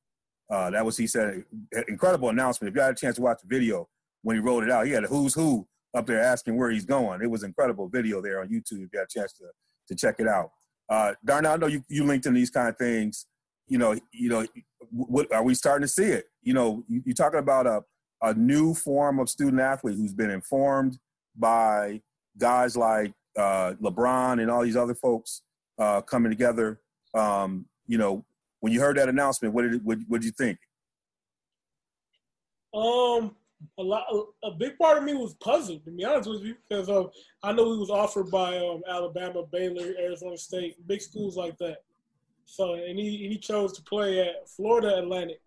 Uh, 0.49 0.69
that 0.69 0.85
was 0.85 0.97
he 0.97 1.07
said 1.07 1.43
incredible 1.87 2.29
announcement. 2.29 2.71
If 2.71 2.75
you 2.75 2.81
had 2.81 2.93
a 2.93 2.97
chance 2.97 3.15
to 3.15 3.21
watch 3.21 3.39
the 3.41 3.47
video 3.47 3.87
when 4.21 4.35
he 4.35 4.41
rolled 4.41 4.63
it 4.63 4.71
out, 4.71 4.85
he 4.85 4.91
had 4.91 5.03
a 5.03 5.07
who's 5.07 5.33
who 5.33 5.67
up 5.95 6.05
there 6.05 6.21
asking 6.21 6.57
where 6.57 6.69
he's 6.69 6.85
going. 6.85 7.21
It 7.21 7.29
was 7.29 7.43
incredible 7.43 7.87
video 7.87 8.21
there 8.21 8.41
on 8.41 8.49
YouTube. 8.49 8.85
If 8.85 8.89
you 8.93 8.99
had 8.99 9.05
a 9.05 9.19
chance 9.19 9.33
to 9.33 9.45
to 9.89 9.95
check 9.95 10.19
it 10.19 10.27
out. 10.27 10.51
Uh, 10.89 11.13
Darnell, 11.25 11.53
I 11.53 11.57
know 11.57 11.67
you, 11.67 11.83
you 11.89 12.03
linked 12.03 12.25
in 12.25 12.33
these 12.33 12.49
kind 12.49 12.69
of 12.69 12.77
things. 12.77 13.25
You 13.67 13.77
know, 13.77 13.95
you 14.11 14.29
know, 14.29 14.45
what 14.91 15.31
are 15.33 15.43
we 15.43 15.55
starting 15.55 15.87
to 15.87 15.91
see 15.91 16.05
it? 16.05 16.25
You 16.41 16.53
know, 16.53 16.83
you, 16.87 17.01
you're 17.05 17.15
talking 17.15 17.39
about 17.39 17.65
a 17.65 17.81
a 18.23 18.33
new 18.33 18.73
form 18.73 19.19
of 19.19 19.29
student 19.29 19.61
athlete 19.61 19.97
who's 19.97 20.13
been 20.13 20.31
informed 20.31 20.97
by 21.35 22.01
guys 22.37 22.75
like 22.77 23.13
uh, 23.37 23.73
LeBron 23.81 24.41
and 24.41 24.49
all 24.49 24.63
these 24.63 24.77
other 24.77 24.95
folks 24.95 25.41
uh, 25.77 26.01
coming 26.01 26.31
together. 26.31 26.79
Um, 27.13 27.65
you 27.85 27.97
know, 27.97 28.25
when 28.61 28.71
you 28.71 28.79
heard 28.79 28.97
that 28.97 29.09
announcement, 29.09 29.53
what 29.53 29.63
did 29.63 29.73
it, 29.73 29.81
what 29.83 29.99
did 30.09 30.23
you 30.23 30.31
think? 30.31 30.57
Um, 32.73 33.35
a 33.77 33.83
lot, 33.83 34.05
a, 34.43 34.51
big 34.51 34.77
part 34.77 34.97
of 34.97 35.03
me 35.03 35.13
was 35.13 35.35
puzzled 35.35 35.85
to 35.85 35.91
be 35.91 36.03
honest 36.05 36.29
with 36.29 36.43
you, 36.43 36.55
because 36.67 36.89
um, 36.89 37.09
I 37.43 37.51
know 37.51 37.71
he 37.73 37.79
was 37.79 37.89
offered 37.89 38.31
by 38.31 38.57
um, 38.57 38.81
Alabama, 38.89 39.43
Baylor, 39.51 39.93
Arizona 39.99 40.37
State, 40.37 40.75
big 40.87 41.01
schools 41.01 41.35
like 41.35 41.57
that. 41.57 41.79
So, 42.45 42.73
and 42.73 42.97
he 42.99 43.29
he 43.29 43.37
chose 43.37 43.73
to 43.73 43.83
play 43.83 44.19
at 44.19 44.49
Florida 44.49 44.97
Atlantic, 44.97 45.39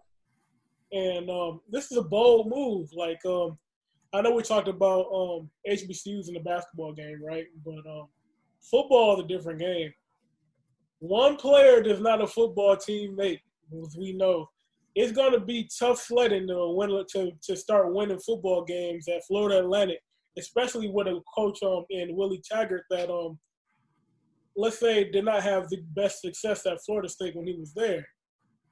and 0.92 1.30
um, 1.30 1.60
this 1.70 1.92
is 1.92 1.98
a 1.98 2.02
bold 2.02 2.48
move. 2.48 2.88
Like, 2.92 3.24
um, 3.26 3.58
I 4.12 4.22
know 4.22 4.32
we 4.32 4.42
talked 4.42 4.68
about 4.68 5.06
um, 5.12 5.50
HBCUs 5.68 6.28
in 6.28 6.34
the 6.34 6.40
basketball 6.40 6.94
game, 6.94 7.20
right? 7.24 7.46
But 7.64 7.88
um, 7.88 8.08
football 8.60 9.18
is 9.18 9.24
a 9.24 9.28
different 9.28 9.60
game 9.60 9.92
one 10.98 11.36
player 11.36 11.82
does 11.82 12.00
not 12.00 12.22
a 12.22 12.26
football 12.26 12.76
team 12.76 13.16
make, 13.16 13.40
as 13.82 13.96
we 13.96 14.12
know. 14.12 14.48
It's 14.94 15.12
going 15.12 15.32
to 15.32 15.40
be 15.40 15.68
tough 15.78 16.00
sledding 16.00 16.46
to 16.48 16.74
win 16.74 17.04
to, 17.12 17.32
to 17.42 17.56
start 17.56 17.94
winning 17.94 18.18
football 18.18 18.64
games 18.64 19.08
at 19.08 19.26
Florida 19.26 19.58
Atlantic, 19.58 20.00
especially 20.38 20.88
with 20.88 21.06
a 21.06 21.20
coach 21.34 21.62
um 21.62 21.84
in 21.90 22.16
Willie 22.16 22.42
Taggart 22.50 22.84
that 22.90 23.10
um 23.10 23.38
let's 24.56 24.78
say 24.78 25.10
did 25.10 25.24
not 25.24 25.42
have 25.42 25.68
the 25.68 25.82
best 25.94 26.20
success 26.20 26.66
at 26.66 26.82
Florida 26.84 27.08
State 27.08 27.36
when 27.36 27.46
he 27.46 27.54
was 27.54 27.72
there. 27.74 28.06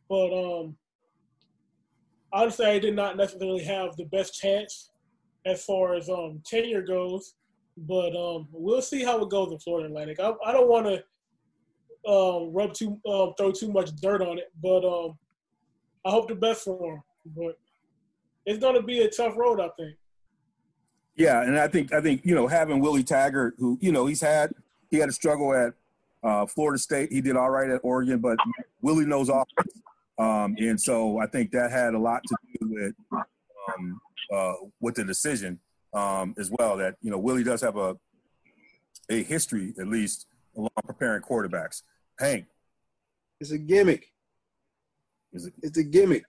But 0.08 0.32
um 0.32 0.76
honestly, 2.34 2.66
I 2.66 2.78
did 2.78 2.96
not 2.96 3.16
necessarily 3.16 3.64
have 3.64 3.96
the 3.96 4.04
best 4.06 4.34
chance 4.34 4.90
as 5.46 5.64
far 5.64 5.94
as 5.94 6.10
um, 6.10 6.42
tenure 6.44 6.82
goes, 6.82 7.34
but 7.76 8.14
um, 8.16 8.48
we'll 8.52 8.82
see 8.82 9.04
how 9.04 9.22
it 9.22 9.30
goes 9.30 9.52
in 9.52 9.58
Florida 9.60 9.88
Atlantic. 9.88 10.18
I, 10.20 10.32
I 10.44 10.52
don't 10.52 10.68
want 10.68 10.86
to 10.86 12.10
um, 12.10 12.52
rub 12.52 12.74
too, 12.74 13.00
um, 13.08 13.34
throw 13.38 13.52
too 13.52 13.72
much 13.72 13.94
dirt 13.96 14.20
on 14.20 14.38
it, 14.38 14.50
but 14.62 14.84
um, 14.84 15.16
I 16.04 16.10
hope 16.10 16.28
the 16.28 16.34
best 16.34 16.64
for 16.64 16.94
him. 16.94 17.02
But 17.36 17.58
it's 18.46 18.58
going 18.58 18.74
to 18.74 18.82
be 18.82 19.02
a 19.02 19.08
tough 19.08 19.36
road, 19.36 19.60
I 19.60 19.68
think. 19.78 19.96
Yeah, 21.16 21.42
and 21.42 21.58
I 21.58 21.68
think 21.68 21.92
I 21.92 22.00
think 22.00 22.22
you 22.24 22.34
know 22.34 22.48
having 22.48 22.80
Willie 22.80 23.04
Taggart, 23.04 23.54
who 23.58 23.78
you 23.80 23.92
know 23.92 24.06
he's 24.06 24.20
had 24.20 24.52
he 24.94 25.00
had 25.00 25.08
a 25.08 25.12
struggle 25.12 25.52
at 25.52 25.74
uh, 26.22 26.46
Florida 26.46 26.78
State. 26.78 27.12
He 27.12 27.20
did 27.20 27.36
all 27.36 27.50
right 27.50 27.68
at 27.68 27.80
Oregon, 27.82 28.20
but 28.20 28.38
Willie 28.80 29.04
knows 29.04 29.28
offense, 29.28 29.82
um, 30.18 30.54
and 30.58 30.80
so 30.80 31.18
I 31.18 31.26
think 31.26 31.50
that 31.50 31.70
had 31.72 31.94
a 31.94 31.98
lot 31.98 32.22
to 32.24 32.36
do 32.60 32.68
with 32.70 32.94
um, 33.12 34.00
uh, 34.32 34.52
with 34.80 34.94
the 34.94 35.04
decision 35.04 35.58
um, 35.92 36.34
as 36.38 36.50
well. 36.58 36.76
That 36.76 36.94
you 37.02 37.10
know 37.10 37.18
Willie 37.18 37.42
does 37.42 37.60
have 37.60 37.76
a 37.76 37.96
a 39.10 39.22
history 39.24 39.74
at 39.80 39.88
least 39.88 40.26
along 40.56 40.70
preparing 40.86 41.22
quarterbacks. 41.22 41.82
Hank, 42.20 42.46
It's 43.40 43.50
a 43.50 43.58
gimmick. 43.58 44.06
it, 45.32 45.52
It's 45.62 45.78
a 45.78 45.82
gimmick. 45.82 46.24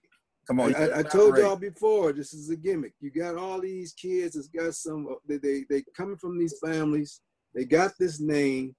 come 0.48 0.58
on, 0.58 0.74
I, 0.74 0.88
I, 0.88 0.98
I 0.98 1.02
told 1.04 1.38
y'all 1.38 1.54
before, 1.54 2.12
this 2.12 2.34
is 2.34 2.50
a 2.50 2.56
gimmick. 2.56 2.94
You 3.00 3.12
got 3.12 3.36
all 3.36 3.60
these 3.60 3.92
kids 3.92 4.34
that's 4.34 4.48
got 4.48 4.74
some. 4.74 5.06
They 5.28 5.36
they 5.36 5.64
they 5.70 5.84
coming 5.96 6.16
from 6.16 6.36
these 6.36 6.58
families. 6.58 7.20
They 7.56 7.64
got 7.64 7.92
this 7.98 8.20
name. 8.20 8.76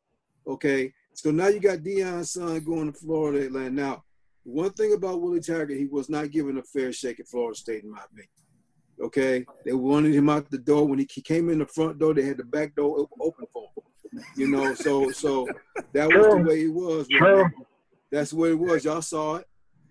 Okay, 0.47 0.93
so 1.13 1.31
now 1.31 1.47
you 1.47 1.59
got 1.59 1.79
Deion's 1.79 2.31
son 2.31 2.59
going 2.63 2.93
to 2.93 2.97
Florida 2.97 3.47
Atlanta. 3.47 3.71
Now, 3.71 4.03
one 4.43 4.71
thing 4.71 4.93
about 4.93 5.21
Willie 5.21 5.41
Taggart, 5.41 5.71
he 5.71 5.87
was 5.87 6.09
not 6.09 6.31
given 6.31 6.57
a 6.57 6.63
fair 6.63 6.93
shake 6.93 7.19
at 7.19 7.27
Florida 7.27 7.57
State, 7.57 7.83
in 7.83 7.91
my 7.91 7.99
opinion. 8.05 8.29
Okay, 9.01 9.45
they 9.65 9.73
wanted 9.73 10.13
him 10.15 10.29
out 10.29 10.49
the 10.49 10.57
door 10.57 10.87
when 10.87 10.99
he 10.99 11.05
came 11.05 11.49
in 11.49 11.59
the 11.59 11.65
front 11.65 11.99
door. 11.99 12.13
They 12.13 12.23
had 12.23 12.37
the 12.37 12.45
back 12.45 12.75
door 12.75 13.07
open 13.19 13.45
for 13.51 13.63
him. 13.75 14.23
You 14.37 14.47
know, 14.47 14.73
so 14.73 15.11
so 15.11 15.47
that 15.93 16.07
was 16.07 16.25
the 16.35 16.43
way 16.47 16.63
it 16.63 16.73
was. 16.73 17.07
That's 18.11 18.31
what 18.31 18.51
it 18.51 18.55
was. 18.55 18.85
Y'all 18.85 19.01
saw 19.01 19.35
it. 19.35 19.45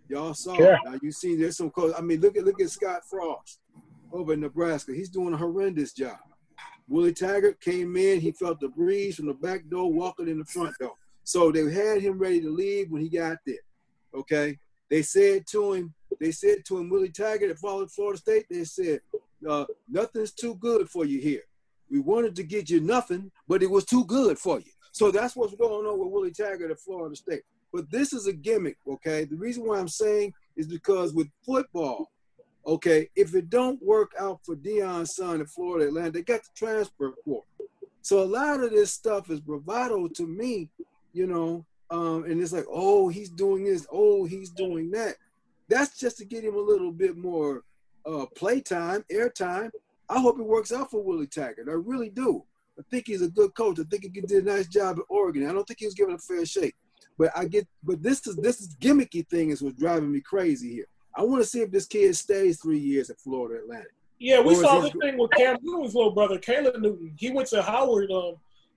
Y'all 0.09 0.35
saw 0.35 0.59
Yeah. 0.59 0.75
it. 0.75 0.81
Now 0.87 0.99
you 1.03 1.13
see 1.13 1.37
there's 1.37 1.57
some 1.57 1.71
coach. 1.71 1.95
I 1.97 2.01
mean, 2.01 2.21
look 2.21 2.37
at 2.37 2.45
look 2.45 2.61
at 2.61 2.71
Scott 2.71 3.03
Frost 3.11 3.61
over 4.13 4.33
in 4.33 4.41
Nebraska. 4.41 4.93
He's 4.95 5.11
doing 5.11 5.35
a 5.35 5.37
horrendous 5.37 5.93
job. 5.93 6.17
Willie 6.89 7.13
Taggart 7.13 7.61
came 7.61 7.97
in, 7.97 8.21
he 8.21 8.33
felt 8.33 8.61
the 8.61 8.69
breeze 8.69 9.17
from 9.17 9.27
the 9.27 9.35
back 9.35 9.69
door, 9.69 9.93
walking 9.93 10.29
in 10.29 10.39
the 10.39 10.45
front 10.45 10.77
door. 10.79 10.95
So 11.25 11.51
they 11.51 11.71
had 11.71 12.01
him 12.01 12.19
ready 12.19 12.41
to 12.41 12.51
leave 12.51 12.91
when 12.91 13.03
he 13.03 13.09
got 13.09 13.39
there. 13.45 13.57
Okay. 14.15 14.59
They 14.89 15.03
said 15.03 15.47
to 15.49 15.73
him, 15.73 15.95
they 16.21 16.31
said 16.31 16.65
to 16.67 16.79
him, 16.79 16.89
Willie 16.89 17.09
Taggart 17.09 17.51
at 17.51 17.59
Florida 17.59 18.17
State, 18.17 18.47
they 18.49 18.65
said, 18.65 19.01
uh, 19.49 19.65
nothing's 19.89 20.33
too 20.33 20.55
good 20.57 20.89
for 20.89 21.05
you 21.05 21.21
here. 21.21 21.43
We 21.91 21.99
wanted 22.01 22.37
to 22.37 22.43
get 22.43 22.71
you 22.71 22.81
nothing, 22.81 23.31
but 23.49 23.63
it 23.63 23.71
was 23.71 23.85
too 23.85 24.05
good 24.05 24.39
for 24.39 24.61
you. 24.61 24.71
So 24.93 25.11
that's 25.11 25.37
what's 25.37 25.55
going 25.55 25.87
on 25.87 25.99
with 25.99 26.09
Willie 26.09 26.31
Taggart 26.31 26.71
at 26.71 26.81
Florida 26.81 27.17
State. 27.17 27.43
But 27.73 27.91
this 27.91 28.13
is 28.13 28.27
a 28.27 28.33
gimmick, 28.33 28.79
okay? 28.89 29.25
The 29.25 29.37
reason 29.37 29.67
why 29.67 29.79
I'm 29.79 29.89
saying 29.89 30.33
is 30.57 30.67
because 30.67 31.13
with 31.13 31.29
football, 31.45 32.11
okay, 32.67 33.09
if 33.15 33.35
it 33.35 33.49
don't 33.49 33.81
work 33.83 34.13
out 34.19 34.41
for 34.45 34.57
Deion's 34.57 35.15
son 35.15 35.41
at 35.41 35.49
Florida 35.49 35.87
Atlanta, 35.87 36.11
they 36.11 36.23
got 36.23 36.43
the 36.43 36.51
transfer 36.55 37.13
court. 37.25 37.45
So 38.03 38.23
a 38.23 38.25
lot 38.25 38.61
of 38.61 38.71
this 38.71 38.93
stuff 38.93 39.31
is 39.31 39.41
bravado 39.41 40.09
to 40.09 40.27
me, 40.27 40.69
you 41.13 41.27
know, 41.27 41.65
um, 41.91 42.25
and 42.25 42.41
it's 42.41 42.53
like, 42.53 42.67
oh, 42.71 43.09
he's 43.09 43.31
doing 43.31 43.65
this, 43.65 43.87
oh, 43.93 44.25
he's 44.25 44.51
doing 44.51 44.91
that. 44.93 45.15
That's 45.69 45.99
just 45.99 46.19
to 46.19 46.25
get 46.25 46.45
him 46.45 46.55
a 46.55 46.61
little 46.61 46.93
bit 46.93 47.17
more 47.17 47.63
uh, 48.05 48.27
playtime, 48.37 49.05
airtime. 49.13 49.71
I 50.09 50.21
hope 50.21 50.39
it 50.39 50.45
works 50.45 50.73
out 50.73 50.91
for 50.91 51.03
Willie 51.03 51.27
Taggart. 51.27 51.69
I 51.69 51.73
really 51.73 52.11
do. 52.11 52.45
I 52.79 52.83
think 52.91 53.07
he's 53.07 53.23
a 53.23 53.29
good 53.29 53.55
coach. 53.55 53.79
I 53.81 53.85
think 53.85 54.03
he 54.03 54.21
did 54.21 54.45
a 54.45 54.51
nice 54.57 54.69
job 54.69 54.99
at 54.99 55.05
Oregon. 55.09 55.49
I 55.49 55.53
don't 55.53 55.67
think 55.67 55.81
he 55.81 55.87
was 55.87 55.95
given 55.95 56.15
a 56.15 56.19
fair 56.19 56.45
shake. 56.45 56.77
But 57.19 57.33
I 57.35 57.47
get, 57.47 57.67
but 57.83 58.03
this 58.03 58.27
is 58.27 58.37
this 58.37 58.61
is 58.61 58.77
gimmicky 58.77 59.27
thing 59.27 59.51
is 59.51 59.63
what's 59.63 59.79
driving 59.79 60.13
me 60.13 60.21
crazy 60.21 60.71
here. 60.71 60.87
I 61.17 61.23
want 61.23 61.43
to 61.43 61.49
see 61.49 61.61
if 61.61 61.71
this 61.71 61.87
kid 61.87 62.15
stays 62.15 62.61
three 62.61 62.79
years 62.79 63.09
at 63.11 63.19
Florida 63.21 63.63
Atlantic. 63.63 63.93
Yeah, 64.19 64.41
we 64.41 64.55
Or 64.55 64.63
saw 64.63 64.81
this 64.81 64.93
thing 65.01 65.19
with 65.19 65.31
Cam 65.33 65.57
Newton's 65.63 65.95
little 65.95 66.13
brother, 66.13 66.39
Caleb 66.39 66.77
Newton. 66.81 67.15
He 67.19 67.31
went 67.31 67.49
to 67.49 67.63
Howard, 67.63 68.11
um, 68.11 68.35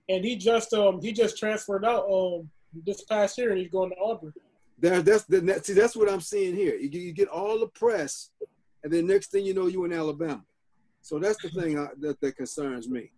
and 0.08 0.24
he 0.24 0.36
just 0.36 0.72
um 0.74 1.00
he 1.00 1.12
just 1.12 1.38
transferred 1.38 1.84
out 1.84 2.10
um 2.10 2.48
this 2.86 3.02
past 3.04 3.38
year, 3.38 3.50
and 3.50 3.58
he's 3.58 3.70
going 3.70 3.90
to 3.90 3.96
Auburn. 3.96 4.32
That, 4.80 5.04
that's 5.04 5.24
the 5.24 5.40
that, 5.42 5.66
see 5.66 5.72
that's 5.72 5.96
what 5.96 6.10
I'm 6.10 6.20
seeing 6.20 6.54
here. 6.54 6.74
You, 6.76 6.88
get- 6.88 7.02
you 7.02 7.12
get 7.12 7.28
all 7.28 7.58
the 7.58 7.68
press, 7.68 8.30
and 8.84 8.92
then 8.92 9.06
next 9.06 9.30
thing 9.30 9.44
you 9.44 9.54
know, 9.54 9.66
you 9.66 9.84
in 9.84 9.92
Alabama. 9.92 10.42
So 11.02 11.18
that's 11.18 11.40
the 11.42 11.48
thing 11.48 11.78
I, 11.78 11.88
that 12.00 12.20
that 12.20 12.36
concerns 12.36 12.88
me. 12.88 13.10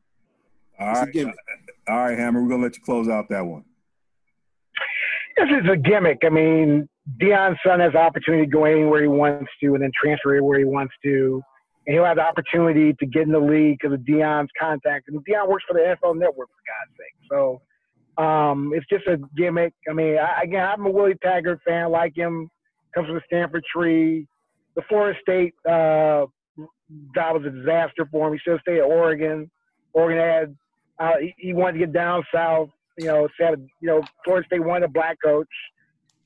All 0.78 1.02
it's 1.04 1.16
right, 1.16 1.34
all 1.88 1.96
right, 1.98 2.18
Hammer. 2.18 2.42
We're 2.42 2.48
gonna 2.48 2.62
let 2.62 2.76
you 2.76 2.82
close 2.82 3.08
out 3.08 3.28
that 3.30 3.44
one. 3.44 3.64
This 5.36 5.48
is 5.50 5.68
a 5.70 5.76
gimmick. 5.76 6.18
I 6.24 6.28
mean, 6.28 6.88
Deion's 7.20 7.58
son 7.66 7.80
has 7.80 7.92
the 7.92 7.98
opportunity 7.98 8.44
to 8.46 8.50
go 8.50 8.64
anywhere 8.64 9.02
he 9.02 9.08
wants 9.08 9.50
to 9.60 9.74
and 9.74 9.82
then 9.82 9.90
transfer 10.00 10.40
where 10.42 10.58
he 10.58 10.64
wants 10.64 10.94
to. 11.04 11.42
And 11.86 11.94
he'll 11.94 12.04
have 12.04 12.16
the 12.16 12.22
opportunity 12.22 12.92
to 12.92 13.06
get 13.06 13.22
in 13.22 13.32
the 13.32 13.40
league 13.40 13.78
because 13.80 13.94
of 13.94 14.00
Deion's 14.00 14.50
contact. 14.58 15.08
And 15.08 15.22
Dion 15.24 15.48
works 15.48 15.64
for 15.66 15.74
the 15.74 15.80
NFL 15.80 16.16
Network, 16.16 16.48
for 16.48 16.62
God's 16.68 16.96
sake. 16.96 17.28
So 17.28 18.22
um, 18.22 18.72
it's 18.72 18.86
just 18.88 19.06
a 19.08 19.18
gimmick. 19.36 19.74
I 19.90 19.92
mean, 19.92 20.16
I, 20.16 20.42
again, 20.44 20.64
I'm 20.64 20.86
a 20.86 20.90
Willie 20.90 21.16
Taggart 21.22 21.60
fan, 21.66 21.90
like 21.90 22.16
him, 22.16 22.48
comes 22.94 23.06
from 23.06 23.16
the 23.16 23.22
Stanford 23.26 23.64
tree. 23.74 24.28
The 24.76 24.82
Florida 24.88 25.18
State 25.20 25.54
uh, 25.66 26.26
job 27.16 27.42
was 27.42 27.44
a 27.46 27.50
disaster 27.50 28.06
for 28.12 28.28
him. 28.28 28.34
He 28.34 28.38
should 28.38 28.52
have 28.52 28.60
stayed 28.60 28.78
at 28.78 28.84
Oregon. 28.84 29.50
Oregon 29.92 30.18
had, 30.18 30.56
uh, 31.00 31.18
he, 31.20 31.34
he 31.36 31.52
wanted 31.52 31.72
to 31.72 31.78
get 31.80 31.92
down 31.92 32.22
south 32.32 32.68
you 32.98 33.06
know, 33.06 33.28
said, 33.40 33.66
you 33.80 33.88
know, 33.88 34.02
Florida 34.24 34.46
State 34.46 34.64
wanted 34.64 34.86
a 34.86 34.88
black 34.88 35.18
coach. 35.22 35.48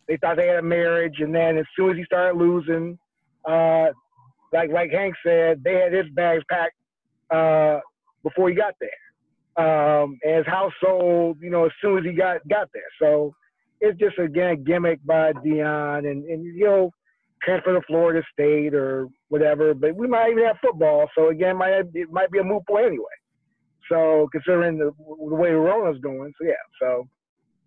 They 0.09 0.17
thought 0.19 0.37
they 0.37 0.47
had 0.47 0.59
a 0.59 0.63
marriage, 0.63 1.17
and 1.19 1.35
then 1.35 1.59
as 1.59 1.65
soon 1.77 1.91
as 1.91 1.97
he 1.97 2.05
started 2.05 2.39
losing, 2.39 2.99
uh, 3.45 3.87
like 4.53 4.71
like 4.71 4.91
Hank 4.91 5.15
said, 5.25 5.63
they 5.65 5.75
had 5.75 5.93
his 5.93 6.07
bags 6.15 6.45
packed 6.49 6.77
uh, 7.31 7.81
before 8.23 8.49
he 8.49 8.55
got 8.55 8.75
there. 8.81 8.91
Um, 9.59 10.19
and 10.23 10.37
his 10.37 10.47
house 10.47 10.73
sold, 10.85 11.39
you 11.41 11.51
know, 11.51 11.65
as 11.65 11.73
soon 11.81 11.99
as 11.99 12.05
he 12.05 12.13
got 12.13 12.47
got 12.49 12.69
there. 12.73 12.83
So 13.01 13.35
it's 13.81 13.99
just 13.99 14.19
again 14.19 14.51
a 14.51 14.57
gimmick 14.57 15.05
by 15.05 15.33
Deion, 15.33 16.11
and 16.11 16.25
and 16.25 16.45
you 16.45 16.65
know, 16.65 16.91
transfer 17.43 17.75
to 17.75 17.81
Florida 17.87 18.23
State 18.33 18.75
or 18.75 19.09
whatever. 19.29 19.75
But 19.75 19.97
we 19.97 20.07
might 20.07 20.31
even 20.31 20.45
have 20.45 20.57
football, 20.63 21.09
so 21.17 21.29
again, 21.29 21.51
it 21.51 21.59
might 21.59 21.73
it 21.95 22.11
might 22.11 22.31
be 22.31 22.39
a 22.39 22.45
moot 22.45 22.67
point 22.67 22.87
anyway. 22.87 23.05
So 23.91 24.29
considering 24.33 24.79
the, 24.79 24.93
the 24.99 25.35
way 25.35 25.51
Rona's 25.51 26.01
going, 26.01 26.33
so 26.39 26.47
yeah, 26.47 26.55
so 26.81 27.09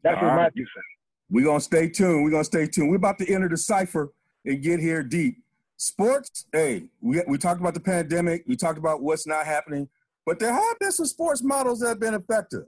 that's 0.04 0.15
All 0.17 0.23
just 0.23 0.36
my 0.36 0.43
right. 0.43 0.52
two 0.56 0.63
cents. 0.63 0.99
We're 1.30 1.46
gonna 1.46 1.62
stay 1.62 1.89
tuned. 1.89 2.24
We're 2.24 2.32
gonna 2.32 2.44
stay 2.44 2.68
tuned. 2.68 2.89
We're 2.89 2.96
about 2.98 3.18
to 3.20 3.32
enter 3.32 3.50
the 3.50 3.58
cipher 3.58 4.12
and 4.46 4.62
get 4.62 4.80
here 4.80 5.04
deep. 5.04 5.38
Sports, 5.78 6.46
hey, 6.52 6.84
we, 7.02 7.22
we 7.28 7.38
talked 7.38 7.62
about 7.62 7.74
the 7.74 7.80
pandemic, 7.80 8.44
we 8.48 8.58
talked 8.58 8.78
about 8.78 9.02
what's 9.02 9.26
not 9.26 9.46
happening, 9.46 9.88
but 10.26 10.38
there 10.38 10.52
have 10.52 10.80
been 10.80 10.92
some 10.92 11.06
sports 11.06 11.42
models 11.42 11.80
that 11.80 11.88
have 11.88 12.00
been 12.02 12.13
effective. 12.13 12.65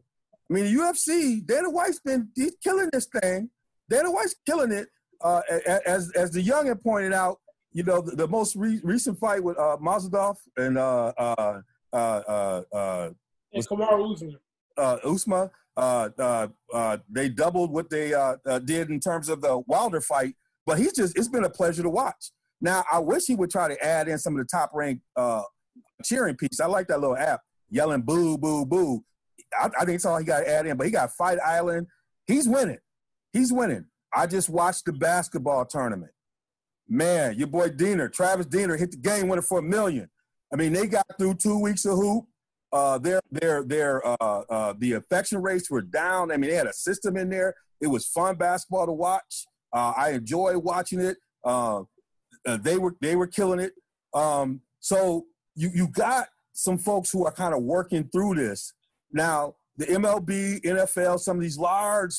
I 0.50 0.54
mean, 0.54 0.64
the 0.66 0.82
UFC, 0.82 1.46
Dana 1.46 1.70
White's 1.70 2.00
been 2.00 2.30
he's 2.36 2.56
killing 2.64 2.90
this 2.94 3.08
thing. 3.08 3.50
Dana 3.90 4.10
White's 4.12 4.36
killing 4.46 4.72
it. 4.72 4.88
Uh, 5.20 5.42
as 5.86 6.12
as 6.16 6.32
the 6.32 6.42
young 6.42 6.68
had 6.68 6.82
pointed 6.82 7.14
out, 7.14 7.40
you 7.74 7.84
know, 7.84 8.02
the, 8.02 8.16
the 8.16 8.28
most 8.28 8.56
re- 8.56 8.80
recent 8.84 9.20
fight 9.20 9.44
with 9.44 9.58
uh, 9.58 9.78
Masvidal 9.82 10.36
and 10.58 10.78
uh, 10.78 11.14
uh, 11.18 11.62
uh, 11.94 11.96
uh, 11.96 12.62
uh, 12.74 13.10
And 13.54 13.68
Kamaru 13.68 14.14
Usman. 14.14 14.38
uh, 14.78 14.98
Usma. 15.06 15.52
Uh, 15.78 16.10
uh, 16.20 16.48
uh, 16.74 16.98
they 17.10 17.30
doubled 17.30 17.72
what 17.72 17.90
they 17.90 18.10
did 18.66 18.90
in 18.90 19.00
terms 19.00 19.30
of 19.30 19.42
the 19.42 19.60
Wilder 19.68 20.02
fight, 20.02 20.36
but 20.66 20.78
he's 20.78 20.94
just 20.94 21.18
it's 21.18 21.30
been 21.30 21.46
a 21.46 21.50
pleasure 21.50 21.84
to 21.84 21.90
watch. 21.90 22.32
Now 22.60 22.84
I 22.92 23.00
wish 23.00 23.24
he 23.26 23.36
would 23.36 23.50
try 23.50 23.68
to 23.68 23.84
add 23.84 24.08
in 24.08 24.18
some 24.18 24.34
of 24.34 24.40
the 24.40 24.50
top 24.52 24.72
ranked 24.74 25.04
uh, 25.16 25.44
cheering 26.04 26.36
piece. 26.36 26.60
I 26.60 26.68
like 26.68 26.88
that 26.88 27.00
little 27.00 27.18
app 27.18 27.42
yelling 27.70 28.02
boo 28.02 28.38
boo 28.38 28.66
boo. 28.66 29.04
I, 29.60 29.70
I 29.80 29.86
think 29.86 29.96
it's 29.96 30.06
all 30.06 30.18
he 30.18 30.26
got 30.26 30.42
to 30.42 30.50
add 30.50 30.66
in, 30.66 30.78
but 30.78 30.86
he 30.86 30.92
got 30.92 31.12
Fight 31.12 31.40
Island. 31.40 31.88
He's 32.28 32.48
winning. 32.48 32.80
He's 33.34 33.52
winning. 33.52 33.86
I 34.14 34.28
just 34.28 34.50
watched 34.50 34.86
the 34.86 34.94
basketball 34.94 35.66
tournament. 35.66 36.12
Man, 36.88 37.38
your 37.38 37.48
boy 37.48 37.70
Diener, 37.70 38.10
Travis 38.10 38.46
Diener, 38.46 38.76
hit 38.76 38.92
the 38.92 38.98
game 38.98 39.30
winner 39.30 39.42
for 39.42 39.60
a 39.60 39.64
million. 39.64 40.10
I 40.54 40.58
mean, 40.58 40.74
they 40.74 40.86
got 40.86 41.06
through 41.18 41.36
two 41.36 41.58
weeks 41.60 41.86
of 41.86 41.98
hoop 41.98 42.26
uh, 42.74 42.98
their 42.98 43.22
their 43.32 43.64
their 43.64 44.08
uh, 44.08 44.16
uh, 44.50 44.74
the 44.78 44.94
affection 44.94 45.42
rates 45.42 45.70
were 45.70 45.82
down. 45.82 46.32
I 46.32 46.38
mean, 46.38 46.50
they 46.50 46.56
had 46.56 46.68
a 46.68 46.74
system 46.74 47.18
in 47.18 47.30
there. 47.30 47.56
It 47.82 47.88
was 47.88 48.06
fun 48.08 48.36
basketball 48.36 48.86
to 48.86 48.94
watch. 48.94 49.46
Uh, 49.74 49.94
I 49.96 50.12
enjoy 50.12 50.58
watching 50.58 51.00
it. 51.00 51.18
Uh, 51.44 51.84
they 52.46 52.78
were 52.78 52.96
they 53.02 53.16
were 53.16 53.28
killing 53.28 53.60
it. 53.60 53.74
Um, 54.14 54.62
so 54.80 55.26
you 55.56 55.70
you 55.74 55.88
got 55.88 56.28
some 56.54 56.78
folks 56.78 57.12
who 57.12 57.26
are 57.26 57.32
kind 57.32 57.54
of 57.54 57.64
working 57.64 58.10
through 58.12 58.36
this 58.36 58.74
now. 59.12 59.56
The 59.78 59.86
MLB, 59.86 60.62
NFL, 60.62 61.20
some 61.20 61.38
of 61.38 61.42
these 61.42 61.58
large 61.58 62.14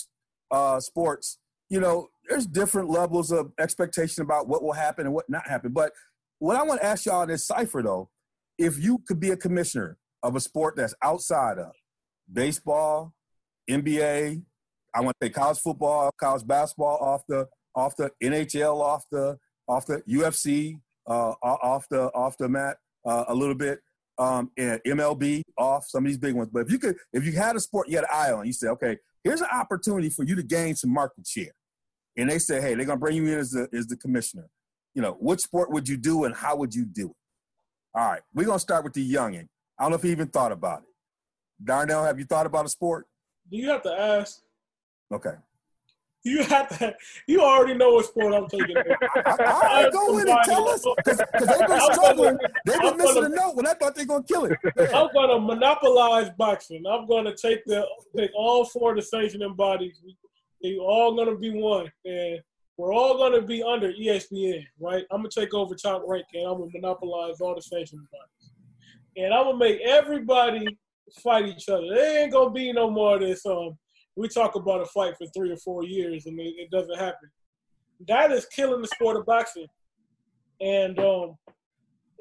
uh, 0.50 0.80
sports, 0.80 1.38
you 1.68 1.80
know, 1.80 2.08
there's 2.28 2.46
different 2.46 2.88
levels 2.88 3.30
of 3.30 3.52
expectation 3.58 4.22
about 4.22 4.48
what 4.48 4.62
will 4.62 4.72
happen 4.72 5.06
and 5.06 5.14
what 5.14 5.28
not 5.28 5.46
happen. 5.46 5.72
But 5.72 5.92
what 6.38 6.56
I 6.56 6.62
want 6.62 6.80
to 6.80 6.86
ask 6.86 7.06
y'all 7.06 7.22
in 7.22 7.28
this 7.28 7.46
cipher 7.46 7.82
though, 7.82 8.10
if 8.58 8.82
you 8.82 9.02
could 9.06 9.20
be 9.20 9.30
a 9.30 9.36
commissioner 9.36 9.98
of 10.22 10.37
a 10.37 10.40
sport 10.40 10.76
that's 10.76 10.94
outside 11.02 11.58
of 11.58 11.72
baseball, 12.32 13.12
NBA, 13.68 14.42
I 14.94 15.00
want 15.00 15.16
to 15.20 15.26
say 15.26 15.30
college 15.30 15.58
football, 15.58 16.11
college 16.18 16.46
basketball 16.46 16.98
off 17.00 17.22
the 17.28 17.48
off 17.74 17.96
the 17.96 18.11
NHL 18.22 18.80
off 18.80 19.04
the 19.11 19.38
off 19.66 19.87
the 19.87 20.02
UFC 20.08 20.78
uh, 21.06 21.32
off 21.42 21.87
the 21.88 22.11
off 22.12 22.37
the 22.38 22.48
mat 22.48 22.76
uh, 23.04 23.24
a 23.28 23.35
little 23.35 23.54
bit 23.54 23.80
um, 24.18 24.50
and 24.56 24.80
MLB 24.87 25.42
off 25.56 25.87
some 25.87 26.04
of 26.04 26.08
these 26.08 26.18
big 26.18 26.35
ones. 26.35 26.50
But 26.52 26.61
if 26.61 26.70
you 26.70 26.78
could, 26.78 26.96
if 27.12 27.24
you 27.24 27.32
had 27.32 27.56
a 27.56 27.61
sport 27.61 27.88
you 27.88 27.96
had 27.96 28.04
an 28.04 28.11
eye 28.12 28.32
on, 28.32 28.46
you 28.46 28.52
say, 28.52 28.68
okay, 28.68 28.98
here's 29.24 29.40
an 29.40 29.48
opportunity 29.52 30.11
for 30.11 30.24
you 30.24 30.35
to 30.37 30.42
gain 30.42 30.76
some 30.76 30.92
market 30.92 31.26
share. 31.26 31.52
And 32.16 32.28
they 32.28 32.38
say, 32.38 32.61
hey, 32.61 32.74
they're 32.74 32.85
gonna 32.85 33.00
bring 33.00 33.16
you 33.16 33.26
in 33.26 33.38
as 33.38 33.52
the 33.52 33.68
as 33.72 33.87
the 33.87 33.96
commissioner. 33.96 34.48
You 34.94 35.02
know, 35.02 35.16
which 35.20 35.40
sport 35.40 35.70
would 35.70 35.88
you 35.88 35.96
do 35.96 36.24
and 36.24 36.35
how 36.35 36.56
would 36.56 36.74
you 36.74 36.85
do 36.85 37.11
it? 37.11 37.16
All 37.98 38.06
right, 38.06 38.22
we're 38.35 38.46
gonna 38.46 38.58
start 38.58 38.85
with 38.85 38.92
the 38.92 39.12
youngin. 39.12 39.48
I 39.82 39.86
don't 39.86 39.90
know 39.90 39.96
if 39.96 40.04
he 40.04 40.12
even 40.12 40.28
thought 40.28 40.52
about 40.52 40.82
it. 40.82 40.88
Darnell, 41.64 42.04
have 42.04 42.16
you 42.16 42.24
thought 42.24 42.46
about 42.46 42.64
a 42.64 42.68
sport? 42.68 43.08
Do 43.50 43.56
you 43.56 43.68
have 43.68 43.82
to 43.82 43.92
ask? 43.92 44.40
Okay. 45.12 45.34
You 46.22 46.44
have 46.44 46.78
to. 46.78 46.94
You 47.26 47.40
already 47.40 47.74
know 47.74 47.94
what 47.94 48.06
sport 48.06 48.32
I'm 48.32 48.46
taking. 48.46 48.76
All 49.26 49.36
right, 49.36 49.92
go 49.92 50.18
in 50.20 50.28
and 50.28 50.38
tell 50.44 50.68
us 50.68 50.86
because 50.98 51.18
they've 51.18 51.66
been 51.66 51.80
struggling. 51.92 52.38
They've 52.64 52.80
been 52.80 52.96
missing 52.96 53.24
a 53.24 53.28
note 53.28 53.56
when 53.56 53.66
I 53.66 53.74
thought 53.74 53.96
they're 53.96 54.06
gonna 54.06 54.22
kill 54.22 54.44
it. 54.44 54.56
I'm 54.94 55.08
gonna 55.12 55.40
monopolize 55.40 56.30
boxing. 56.38 56.84
I'm 56.88 57.08
gonna 57.08 57.34
take 57.34 57.64
the 57.64 57.84
take 58.16 58.30
all 58.36 58.64
four 58.64 58.92
of 58.92 58.98
the 58.98 59.02
sanctioning 59.02 59.56
bodies. 59.56 60.00
They 60.62 60.76
all 60.76 61.16
gonna 61.16 61.36
be 61.36 61.50
one, 61.50 61.90
and 62.04 62.38
we're 62.76 62.94
all 62.94 63.18
gonna 63.18 63.42
be 63.42 63.64
under 63.64 63.92
ESPN, 63.92 64.64
right? 64.78 65.04
I'm 65.10 65.18
gonna 65.18 65.28
take 65.28 65.52
over 65.54 65.74
top 65.74 66.04
rank, 66.06 66.26
and 66.34 66.46
I'm 66.46 66.58
gonna 66.58 66.70
monopolize 66.72 67.40
all 67.40 67.56
the 67.56 67.62
sanctioning 67.62 68.06
bodies, 68.12 68.41
and 69.16 69.33
I'm 69.33 69.44
gonna 69.44 69.59
make 69.59 69.81
everybody 69.81 70.66
fight 71.22 71.46
each 71.46 71.68
other. 71.68 71.87
There 71.88 72.22
ain't 72.22 72.33
gonna 72.33 72.51
be 72.51 72.72
no 72.72 72.90
more 72.90 73.16
of 73.16 73.20
this. 73.20 73.44
Um, 73.44 73.77
we 74.16 74.29
talk 74.29 74.55
about 74.55 74.83
a 74.83 74.87
fight 74.87 75.14
for 75.16 75.27
three 75.29 75.51
or 75.51 75.57
four 75.57 75.85
years 75.85 76.27
and 76.27 76.38
it, 76.38 76.55
it 76.59 76.70
doesn't 76.70 76.98
happen. 76.98 77.31
That 78.09 78.33
is 78.33 78.46
killing 78.46 78.83
the 78.83 78.88
sport 78.88 79.16
of 79.16 79.27
boxing. 79.27 79.66
And 80.61 80.98
um, 80.98 81.37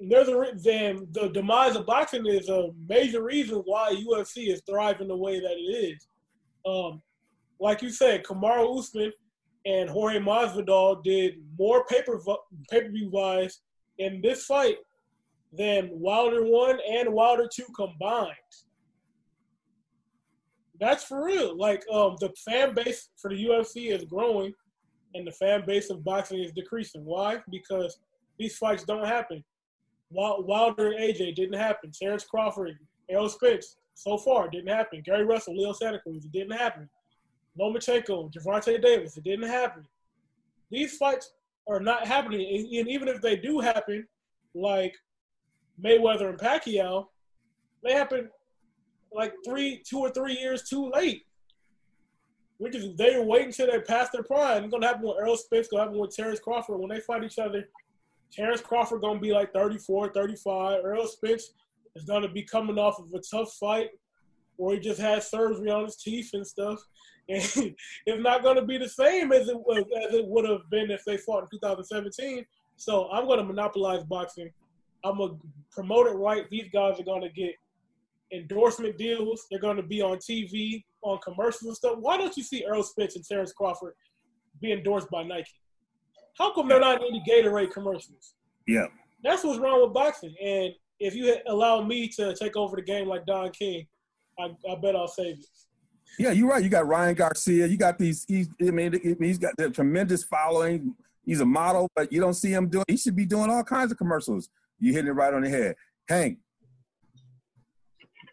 there's 0.10 0.28
a 0.28 0.52
then 0.56 1.08
the 1.12 1.30
demise 1.30 1.76
of 1.76 1.86
boxing 1.86 2.26
is 2.26 2.50
a 2.50 2.70
major 2.88 3.24
reason 3.24 3.58
why 3.66 3.96
UFC 3.96 4.52
is 4.52 4.62
thriving 4.68 5.08
the 5.08 5.16
way 5.16 5.40
that 5.40 5.52
it 5.52 5.96
is. 5.96 6.08
Um, 6.66 7.02
like 7.60 7.82
you 7.82 7.90
said, 7.90 8.24
Kamaru 8.24 8.80
Usman 8.80 9.12
and 9.66 9.90
Jorge 9.90 10.20
Masvidal 10.20 11.04
did 11.04 11.36
more 11.58 11.86
paper 11.86 12.20
pay 12.70 12.82
per 12.82 12.90
view 12.90 13.10
buys 13.10 13.60
in 14.00 14.22
this 14.22 14.46
fight 14.46 14.78
than 15.52 15.90
Wilder 15.92 16.44
one 16.44 16.80
and 16.90 17.14
Wilder 17.14 17.48
two 17.52 17.66
combined. 17.76 18.36
That's 20.80 21.04
for 21.04 21.24
real. 21.24 21.58
Like 21.58 21.84
um, 21.94 22.16
the 22.20 22.34
fan 22.44 22.74
base 22.74 23.10
for 23.18 23.30
the 23.30 23.46
UFC 23.46 23.92
is 23.94 24.04
growing, 24.06 24.54
and 25.14 25.28
the 25.28 25.32
fan 25.32 25.64
base 25.66 25.90
of 25.90 26.04
boxing 26.04 26.40
is 26.40 26.52
decreasing. 26.54 27.06
Why? 27.06 27.38
Because 27.52 28.00
these 28.40 28.58
fights 28.58 28.84
don't 28.84 29.06
happen. 29.06 29.44
Wilder 30.10 30.92
and 30.92 31.00
AJ 31.00 31.36
didn't 31.36 31.60
happen. 31.60 31.92
Terrence 31.92 32.26
Crawford, 32.26 32.78
Errol 33.10 33.30
Spence, 33.30 33.78
so 33.94 34.18
far 34.18 34.50
didn't 34.50 34.70
happen. 34.70 35.02
Gary 35.06 35.24
Russell, 35.24 35.56
Leo 35.56 35.74
Santa 35.74 36.00
Cruz, 36.00 36.26
it 36.26 36.32
didn't 36.32 36.58
happen. 36.58 36.90
Lomachenko, 37.60 38.34
Gervonta 38.34 38.82
Davis, 38.82 39.18
it 39.18 39.24
didn't 39.24 39.48
happen. 39.48 39.86
These 40.70 40.98
fights 40.98 41.34
are 41.70 41.80
not 41.80 42.08
happening, 42.08 42.42
and 42.42 42.88
even 42.88 43.08
if 43.08 43.22
they 43.22 43.36
do 43.36 43.60
happen, 43.60 44.08
like 44.56 44.96
Mayweather 45.84 46.30
and 46.30 46.40
Pacquiao, 46.40 47.08
they 47.84 47.94
happen 47.94 48.30
like 49.14 49.34
three, 49.46 49.82
two 49.86 50.00
or 50.00 50.10
three 50.10 50.38
years 50.38 50.64
too 50.64 50.90
late. 50.90 51.26
Which 52.58 52.76
is 52.76 52.96
they 52.96 53.18
were 53.18 53.26
waiting 53.26 53.48
until 53.48 53.72
they 53.72 53.80
passed 53.80 54.12
their 54.12 54.24
prime. 54.24 54.64
It's 54.64 54.72
gonna 54.72 54.86
happen 54.86 55.08
with 55.08 55.18
Errol 55.20 55.38
Spence, 55.38 55.68
gonna 55.68 55.84
happen 55.84 55.98
with 55.98 56.16
Terrence 56.16 56.40
Crawford. 56.40 56.80
When 56.80 56.90
they 56.90 57.00
fight 57.00 57.24
each 57.24 57.40
other, 57.40 57.68
Terrence 58.32 58.62
Crawford 58.62 59.02
gonna 59.02 59.20
be 59.20 59.34
like 59.34 59.52
34, 59.52 60.14
35. 60.14 60.84
Errol 60.84 61.08
Spence 61.08 61.54
is 61.96 62.06
gonna 62.06 62.30
be 62.30 62.44
coming 62.44 62.78
off 62.78 63.00
of 63.00 63.12
a 63.14 63.20
tough 63.20 63.54
fight 63.54 63.90
where 64.58 64.76
he 64.76 64.80
just 64.80 65.02
had 65.02 65.24
surgery 65.24 65.72
on 65.72 65.86
his 65.86 65.96
teeth 65.98 66.32
and 66.34 66.46
stuff. 66.46 66.80
And 67.30 67.42
it's 68.08 68.24
not 68.24 68.44
gonna 68.44 68.66
be 68.66 68.78
the 68.78 68.90
same 68.90 69.32
as 69.32 69.48
it 69.48 69.56
was 69.56 69.86
as 70.06 70.14
it 70.14 70.26
would 70.26 70.44
have 70.50 70.70
been 70.70 70.92
if 70.92 71.06
they 71.06 71.16
fought 71.18 71.44
in 71.44 71.50
2017. 71.50 72.46
So 72.76 73.10
I'm 73.10 73.26
gonna 73.26 73.44
monopolize 73.44 74.04
boxing. 74.04 74.52
I'm 75.04 75.18
gonna 75.18 75.34
promote 75.72 76.08
it 76.08 76.12
right. 76.12 76.50
These 76.50 76.70
guys 76.72 77.00
are 77.00 77.04
gonna 77.04 77.30
get 77.30 77.56
endorsement 78.32 78.98
deals. 78.98 79.46
They're 79.50 79.60
going 79.60 79.78
to 79.78 79.84
be 79.84 80.02
on 80.02 80.18
TV, 80.18 80.84
on 81.02 81.20
commercials 81.20 81.64
and 81.64 81.76
stuff. 81.76 81.98
Why 82.00 82.18
don't 82.18 82.36
you 82.38 82.44
see 82.44 82.66
Errol 82.66 82.84
Spence 82.84 83.16
and 83.16 83.26
Terrence 83.26 83.52
Crawford 83.52 83.94
be 84.62 84.72
endorsed 84.72 85.10
by 85.10 85.24
Nike? 85.24 85.52
How 86.38 86.54
come 86.54 86.68
they're 86.68 86.80
not 86.80 87.02
in 87.02 87.08
any 87.08 87.24
Gatorade 87.28 87.72
commercials? 87.72 88.36
Yeah. 88.68 88.86
That's 89.24 89.44
what's 89.44 89.60
wrong 89.60 89.82
with 89.82 89.94
boxing. 89.94 90.34
And 90.42 90.74
if 91.00 91.14
you 91.14 91.36
allow 91.48 91.84
me 91.84 92.08
to 92.10 92.34
take 92.36 92.56
over 92.56 92.76
the 92.76 92.82
game 92.82 93.08
like 93.08 93.26
Don 93.26 93.52
King, 93.52 93.86
I, 94.40 94.56
I 94.70 94.76
bet 94.76 94.96
I'll 94.96 95.08
save 95.08 95.40
it. 95.40 95.46
Yeah, 96.20 96.32
you're 96.32 96.50
right. 96.50 96.64
You 96.64 96.70
got 96.70 96.88
Ryan 96.88 97.16
Garcia. 97.16 97.68
You 97.68 97.78
got 97.78 97.98
these. 97.98 98.26
He's, 98.28 98.50
I 98.62 98.72
mean, 98.72 99.18
he's 99.20 99.38
got 99.38 99.56
the 99.58 99.70
tremendous 99.70 100.24
following. 100.24 100.96
He's 101.26 101.40
a 101.40 101.46
model, 101.46 101.90
but 101.96 102.12
you 102.12 102.20
don't 102.20 102.34
see 102.34 102.52
him 102.52 102.68
doing. 102.68 102.84
He 102.88 102.98
should 102.98 103.16
be 103.16 103.26
doing 103.26 103.50
all 103.50 103.64
kinds 103.64 103.92
of 103.92 103.98
commercials. 103.98 104.50
You 104.82 104.92
hitting 104.92 105.08
it 105.08 105.14
right 105.14 105.34
on 105.34 105.44
the 105.44 105.50
head. 105.50 105.76
Hank, 106.10 106.40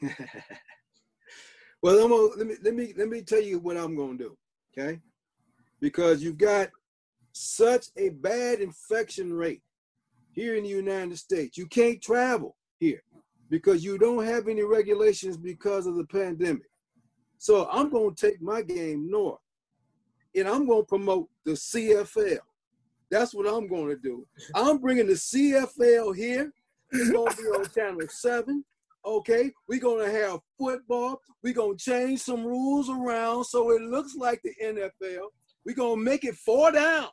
well, 1.83 2.03
I'm 2.03 2.11
gonna, 2.11 2.37
let 2.37 2.47
me 2.47 2.55
let 2.63 2.75
me 2.75 2.95
let 2.97 3.09
me 3.09 3.23
tell 3.23 3.43
you 3.43 3.59
what 3.59 3.77
I'm 3.77 3.97
gonna 3.97 4.19
do, 4.19 4.37
okay? 4.77 5.01
Because 5.81 6.23
you've 6.23 6.39
got 6.39 6.69
such 7.33 7.87
a 7.97 8.11
bad 8.11 8.61
infection 8.61 9.33
rate 9.33 9.63
here 10.33 10.57
in 10.57 10.65
the 10.65 10.71
United 10.71 11.19
States. 11.19 11.57
You 11.57 11.67
can't 11.67 12.03
travel 12.03 12.57
here 12.79 13.03
because 13.51 13.85
you 13.85 13.99
don't 13.99 14.25
have 14.25 14.49
any 14.49 14.63
regulations 14.63 15.37
because 15.37 15.87
of 15.87 15.97
the 15.97 16.05
pandemic. 16.05 16.71
So 17.39 17.69
I'm 17.71 17.91
gonna 17.91 18.15
take 18.15 18.41
my 18.41 18.63
game 18.63 19.11
north, 19.11 19.41
and 20.35 20.49
I'm 20.49 20.67
gonna 20.67 20.85
promote 20.85 21.29
the 21.45 21.53
CFL. 21.53 22.39
That's 23.11 23.35
what 23.35 23.47
I'm 23.47 23.69
gonna 23.69 23.97
do. 23.97 24.27
I'm 24.55 24.79
bringing 24.79 25.07
the 25.07 25.15
CFL 25.15 26.15
here. 26.15 26.53
It's 26.93 27.11
gonna 27.11 27.35
be 27.35 27.43
on 27.45 27.69
Channel 27.75 28.09
Seven. 28.09 28.65
Okay, 29.05 29.53
we're 29.69 29.81
gonna 29.81 30.11
have 30.11 30.41
football. 30.59 31.21
We're 31.43 31.55
gonna 31.55 31.77
change 31.77 32.21
some 32.21 32.45
rules 32.45 32.91
around 32.91 33.45
so 33.45 33.71
it 33.71 33.83
looks 33.83 34.15
like 34.17 34.43
the 34.43 34.53
NFL. 34.63 35.29
We're 35.65 35.75
gonna 35.75 36.03
make 36.03 36.25
it 36.25 36.35
four 36.35 36.73
downs. 36.73 37.11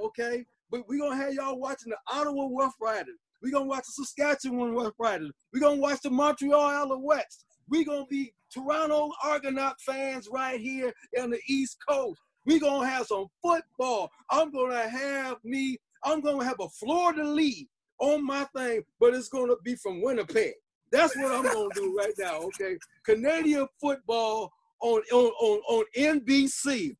Okay, 0.00 0.44
but 0.70 0.88
we're 0.88 1.00
gonna 1.00 1.16
have 1.16 1.34
y'all 1.34 1.58
watching 1.58 1.90
the 1.90 1.98
Ottawa 2.12 2.48
Rough 2.52 2.74
Riders. 2.80 3.18
We're 3.42 3.52
gonna 3.52 3.66
watch 3.66 3.86
the 3.86 4.04
Saskatchewan 4.04 4.74
Rough 4.74 4.94
Riders. 4.98 5.32
We're 5.52 5.60
gonna 5.60 5.80
watch 5.80 6.00
the 6.02 6.10
Montreal 6.10 6.60
Alouettes. 6.86 7.44
We're 7.68 7.84
gonna 7.84 8.06
be 8.06 8.32
Toronto 8.52 9.10
Argonaut 9.24 9.80
fans 9.80 10.28
right 10.30 10.60
here 10.60 10.92
on 11.20 11.30
the 11.30 11.40
East 11.48 11.78
Coast. 11.88 12.20
We're 12.46 12.60
gonna 12.60 12.86
have 12.86 13.06
some 13.06 13.26
football. 13.42 14.10
I'm 14.30 14.50
gonna 14.50 14.88
have 14.88 15.36
me, 15.44 15.78
I'm 16.04 16.20
gonna 16.20 16.44
have 16.44 16.60
a 16.60 16.68
Florida 16.68 17.24
lead 17.24 17.68
on 17.98 18.24
my 18.24 18.44
thing, 18.56 18.82
but 19.00 19.14
it's 19.14 19.28
gonna 19.28 19.54
be 19.62 19.74
from 19.74 20.02
Winnipeg. 20.02 20.54
That's 20.90 21.16
what 21.16 21.32
I'm 21.32 21.44
gonna 21.44 21.68
do 21.74 21.94
right 21.96 22.14
now. 22.18 22.38
Okay, 22.38 22.78
Canadian 23.04 23.66
football 23.80 24.52
on 24.80 25.02
on 25.12 25.26
on, 25.26 25.60
on 25.68 25.84
NBC. 25.96 26.96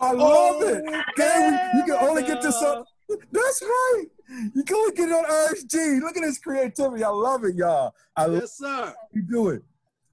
I 0.00 0.12
love 0.12 0.62
it. 0.62 0.84
Yeah. 1.16 1.76
you 1.76 1.84
can 1.84 1.96
only 2.00 2.22
get 2.22 2.42
this 2.42 2.60
up. 2.62 2.84
That's 3.30 3.62
right. 3.62 4.04
You 4.54 4.64
can 4.64 4.76
only 4.76 4.94
get 4.94 5.08
it 5.08 5.12
on 5.12 5.24
RSG. 5.24 6.00
Look 6.00 6.16
at 6.16 6.22
this 6.22 6.38
creativity. 6.38 7.04
I 7.04 7.08
love 7.08 7.44
it, 7.44 7.54
y'all. 7.54 7.94
I 8.16 8.26
yes, 8.26 8.58
sir. 8.58 8.94
You 9.12 9.22
do 9.22 9.48
it. 9.50 9.62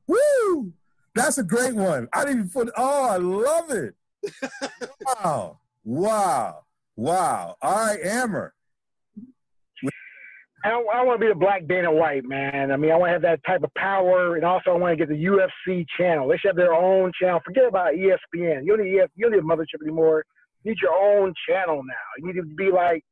Woo! 0.07 0.73
That's 1.19 1.37
a 1.37 1.43
great 1.43 1.75
one. 1.75 2.07
I 2.13 2.23
didn't 2.23 2.37
even 2.37 2.49
put. 2.49 2.69
Oh, 2.77 3.09
I 3.09 3.17
love 3.17 3.71
it. 3.71 3.93
wow! 5.05 5.59
Wow! 5.83 6.63
Wow! 6.95 7.57
All 7.61 7.75
right, 7.75 8.01
Hammer. 8.01 8.53
I, 10.63 10.69
I 10.69 11.03
want 11.03 11.19
to 11.19 11.25
be 11.25 11.31
a 11.31 11.35
black 11.35 11.67
Dana 11.67 11.91
White, 11.91 12.23
man. 12.23 12.71
I 12.71 12.77
mean, 12.77 12.91
I 12.91 12.95
want 12.95 13.09
to 13.09 13.13
have 13.13 13.21
that 13.23 13.41
type 13.45 13.63
of 13.63 13.73
power, 13.75 14.37
and 14.37 14.45
also 14.45 14.71
I 14.71 14.75
want 14.75 14.97
to 14.97 15.05
get 15.05 15.09
the 15.09 15.25
UFC 15.25 15.85
channel. 15.97 16.27
They 16.29 16.37
should 16.37 16.49
have 16.49 16.55
their 16.55 16.73
own 16.73 17.11
channel. 17.21 17.41
Forget 17.45 17.65
about 17.65 17.95
ESPN. 17.95 18.63
You 18.63 18.77
don't 18.77 18.85
need 18.85 18.99
EF, 18.99 19.09
you 19.15 19.29
don't 19.29 19.33
need 19.33 19.39
a 19.39 19.41
mothership 19.41 19.81
anymore. 19.83 20.23
You 20.63 20.71
need 20.71 20.79
your 20.81 20.93
own 20.93 21.33
channel 21.47 21.81
now. 21.83 21.95
You 22.17 22.27
need 22.27 22.39
to 22.39 22.55
be 22.55 22.71
like, 22.71 23.03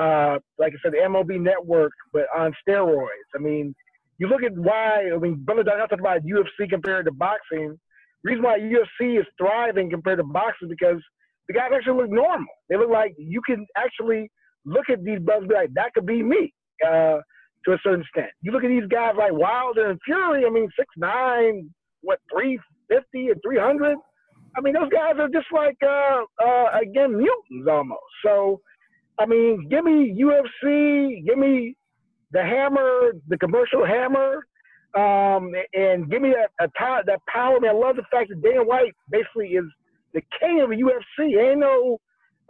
uh, 0.00 0.38
like 0.58 0.72
I 0.72 0.76
said, 0.82 0.92
the 0.92 0.98
MLB 0.98 1.40
Network, 1.40 1.92
but 2.12 2.26
on 2.36 2.54
steroids. 2.66 3.06
I 3.34 3.38
mean, 3.38 3.74
you 4.20 4.28
look 4.28 4.42
at 4.42 4.52
why. 4.54 5.10
I 5.12 5.18
mean, 5.18 5.42
Brother 5.44 5.64
Daniel 5.64 5.88
talked 5.88 6.00
about 6.00 6.22
UFC 6.22 6.68
compared 6.68 7.06
to 7.06 7.12
boxing. 7.12 7.78
The 8.22 8.30
reason 8.30 8.44
why 8.44 8.58
UFC 8.58 9.18
is 9.18 9.26
thriving 9.38 9.90
compared 9.90 10.18
to 10.18 10.24
boxing 10.24 10.68
because 10.68 11.02
the 11.48 11.54
guys 11.54 11.70
actually 11.74 12.02
look 12.02 12.10
normal. 12.10 12.52
They 12.68 12.76
look 12.76 12.90
like 12.90 13.14
you 13.16 13.40
can 13.44 13.66
actually 13.78 14.30
look 14.66 14.90
at 14.90 15.02
these 15.02 15.20
brothers 15.20 15.48
be 15.48 15.54
like, 15.54 15.72
that 15.74 15.94
could 15.94 16.04
be 16.04 16.22
me 16.22 16.52
uh, 16.86 17.18
to 17.64 17.72
a 17.72 17.78
certain 17.82 18.02
extent. 18.02 18.28
You 18.42 18.52
look 18.52 18.62
at 18.62 18.68
these 18.68 18.86
guys 18.90 19.14
like 19.16 19.32
Wilder 19.32 19.90
and 19.90 19.98
Fury. 20.04 20.44
I 20.46 20.50
mean, 20.50 20.68
six 20.78 20.86
nine, 20.98 21.70
what 22.02 22.20
three 22.30 22.60
fifty 22.90 23.28
and 23.28 23.40
three 23.42 23.58
hundred. 23.58 23.96
I 24.54 24.60
mean, 24.60 24.74
those 24.74 24.90
guys 24.90 25.14
are 25.18 25.28
just 25.28 25.46
like 25.50 25.78
uh, 25.82 26.24
uh, 26.44 26.66
again 26.78 27.16
mutants 27.16 27.68
almost. 27.70 28.00
So, 28.22 28.60
I 29.18 29.24
mean, 29.24 29.66
give 29.70 29.84
me 29.84 30.14
UFC, 30.20 31.24
give 31.24 31.38
me 31.38 31.74
the 32.32 32.42
hammer, 32.42 33.12
the 33.28 33.38
commercial 33.38 33.84
hammer, 33.84 34.46
um, 34.94 35.52
and 35.74 36.10
give 36.10 36.22
me 36.22 36.32
that 36.32 36.50
a 36.64 36.70
power, 36.76 37.02
that 37.06 37.20
power. 37.26 37.56
I, 37.56 37.60
mean, 37.60 37.70
I 37.70 37.74
love 37.74 37.96
the 37.96 38.02
fact 38.10 38.30
that 38.30 38.42
Dana 38.42 38.64
White 38.64 38.94
basically 39.10 39.48
is 39.48 39.64
the 40.14 40.22
king 40.40 40.60
of 40.62 40.70
the 40.70 40.76
UFC. 40.76 41.38
Ain't 41.40 41.60
no 41.60 41.98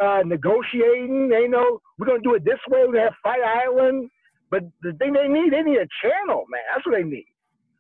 uh, 0.02 0.22
negotiating. 0.24 1.30
Ain't 1.32 1.50
no 1.50 1.80
we're 1.98 2.06
gonna 2.06 2.22
do 2.22 2.34
it 2.34 2.44
this 2.44 2.58
way. 2.68 2.80
We're 2.86 2.92
gonna 2.92 3.04
have 3.04 3.14
Fight 3.22 3.42
Island. 3.42 4.10
But 4.50 4.64
the 4.82 4.92
thing 4.94 5.12
they 5.12 5.28
need, 5.28 5.52
they 5.52 5.62
need 5.62 5.78
a 5.78 5.88
channel, 6.02 6.44
man. 6.50 6.62
That's 6.74 6.84
what 6.86 6.96
they 6.96 7.04
need. 7.04 7.26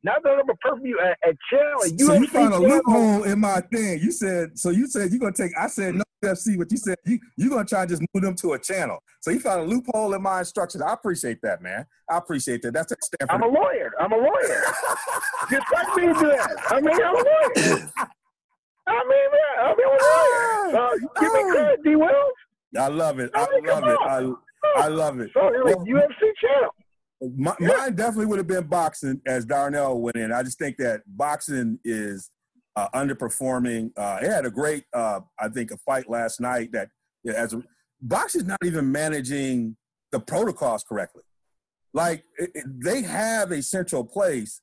Not 0.02 0.22
that 0.22 0.30
I'm 0.30 0.48
a 0.48 0.54
perfect 0.56 0.86
a, 0.86 1.28
a 1.28 1.34
channel. 1.50 1.82
A 1.84 1.88
So 1.88 2.14
you 2.14 2.26
found 2.28 2.54
a 2.54 2.58
loophole 2.58 3.24
in 3.24 3.38
my 3.38 3.60
thing. 3.72 4.00
You 4.00 4.10
said 4.12 4.58
so. 4.58 4.70
You 4.70 4.86
said 4.86 5.10
you're 5.10 5.20
gonna 5.20 5.32
take. 5.32 5.52
I 5.58 5.66
said 5.66 5.94
no 5.94 6.04
UFC, 6.24 6.56
but 6.56 6.70
you 6.70 6.78
said 6.78 6.96
you 7.04 7.18
you're 7.36 7.50
gonna 7.50 7.66
try 7.66 7.82
and 7.82 7.90
just 7.90 8.02
move 8.14 8.22
them 8.24 8.34
to 8.36 8.54
a 8.54 8.58
channel. 8.58 8.98
So 9.20 9.30
you 9.30 9.40
found 9.40 9.60
a 9.60 9.64
loophole 9.64 10.14
in 10.14 10.22
my 10.22 10.38
instructions. 10.38 10.82
I 10.82 10.94
appreciate 10.94 11.42
that, 11.42 11.60
man. 11.60 11.84
I 12.08 12.16
appreciate 12.16 12.62
that. 12.62 12.72
That's 12.72 12.92
a 12.92 12.96
Stanford. 13.02 13.34
I'm 13.34 13.42
a 13.42 13.52
lawyer. 13.52 13.92
I'm 14.00 14.12
a 14.12 14.16
lawyer. 14.16 14.62
Just 15.50 15.66
like 15.72 15.96
me 15.96 16.06
do 16.06 16.14
that. 16.14 16.56
I 16.70 16.80
mean, 16.80 16.94
I'm 16.94 17.14
a 17.14 17.18
lawyer. 17.18 17.92
I 18.86 19.04
mean, 19.04 19.26
man, 19.30 19.56
I'm 19.60 19.78
a 19.78 19.82
lawyer. 19.82 20.46
Uh, 20.70 20.90
give 21.20 21.32
me 21.32 21.50
credit, 21.50 21.82
D. 21.82 21.96
Wells. 21.96 22.12
I 22.78 22.86
love 22.86 23.18
it. 23.18 23.28
I 23.34 23.40
I 23.40 23.58
love 23.58 23.88
it. 23.88 23.98
I 24.04 24.82
I 24.84 24.86
love 24.86 25.18
it. 25.18 25.30
So 25.34 25.48
it 25.48 25.64
was 25.64 25.74
Well, 25.76 25.84
UFC 25.84 26.30
channel. 26.40 26.70
My, 27.20 27.54
mine 27.60 27.94
definitely 27.94 28.26
would 28.26 28.38
have 28.38 28.46
been 28.46 28.66
boxing 28.66 29.20
as 29.26 29.44
Darnell 29.44 30.00
went 30.00 30.16
in. 30.16 30.32
I 30.32 30.42
just 30.42 30.58
think 30.58 30.76
that 30.78 31.02
boxing 31.06 31.78
is 31.84 32.30
uh, 32.76 32.88
underperforming. 32.94 33.90
Uh, 33.96 34.18
it 34.22 34.30
had 34.30 34.46
a 34.46 34.50
great, 34.50 34.84
uh, 34.94 35.20
I 35.38 35.48
think, 35.48 35.70
a 35.70 35.76
fight 35.78 36.08
last 36.08 36.40
night 36.40 36.72
that 36.72 36.88
yeah, 37.24 37.34
as 37.34 37.52
a, 37.52 37.62
boxing's 38.00 38.44
not 38.46 38.58
even 38.64 38.90
managing 38.90 39.76
the 40.12 40.20
protocols 40.20 40.82
correctly. 40.82 41.22
Like 41.92 42.24
it, 42.38 42.50
it- 42.54 42.64
they 42.82 43.02
have 43.02 43.50
a 43.50 43.62
central 43.62 44.04
place, 44.04 44.62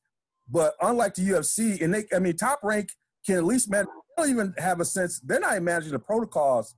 but 0.49 0.73
unlike 0.81 1.13
the 1.13 1.23
UFC, 1.29 1.79
and 1.81 1.93
they, 1.93 2.05
I 2.15 2.19
mean, 2.19 2.37
top 2.37 2.59
rank 2.63 2.89
can 3.25 3.35
at 3.35 3.43
least 3.43 3.69
manage. 3.69 3.87
They 4.17 4.23
don't 4.23 4.31
even 4.31 4.53
have 4.57 4.79
a 4.79 4.85
sense. 4.85 5.19
They're 5.19 5.39
not 5.39 5.51
even 5.51 5.65
managing 5.65 5.91
the 5.91 5.99
protocols, 5.99 6.73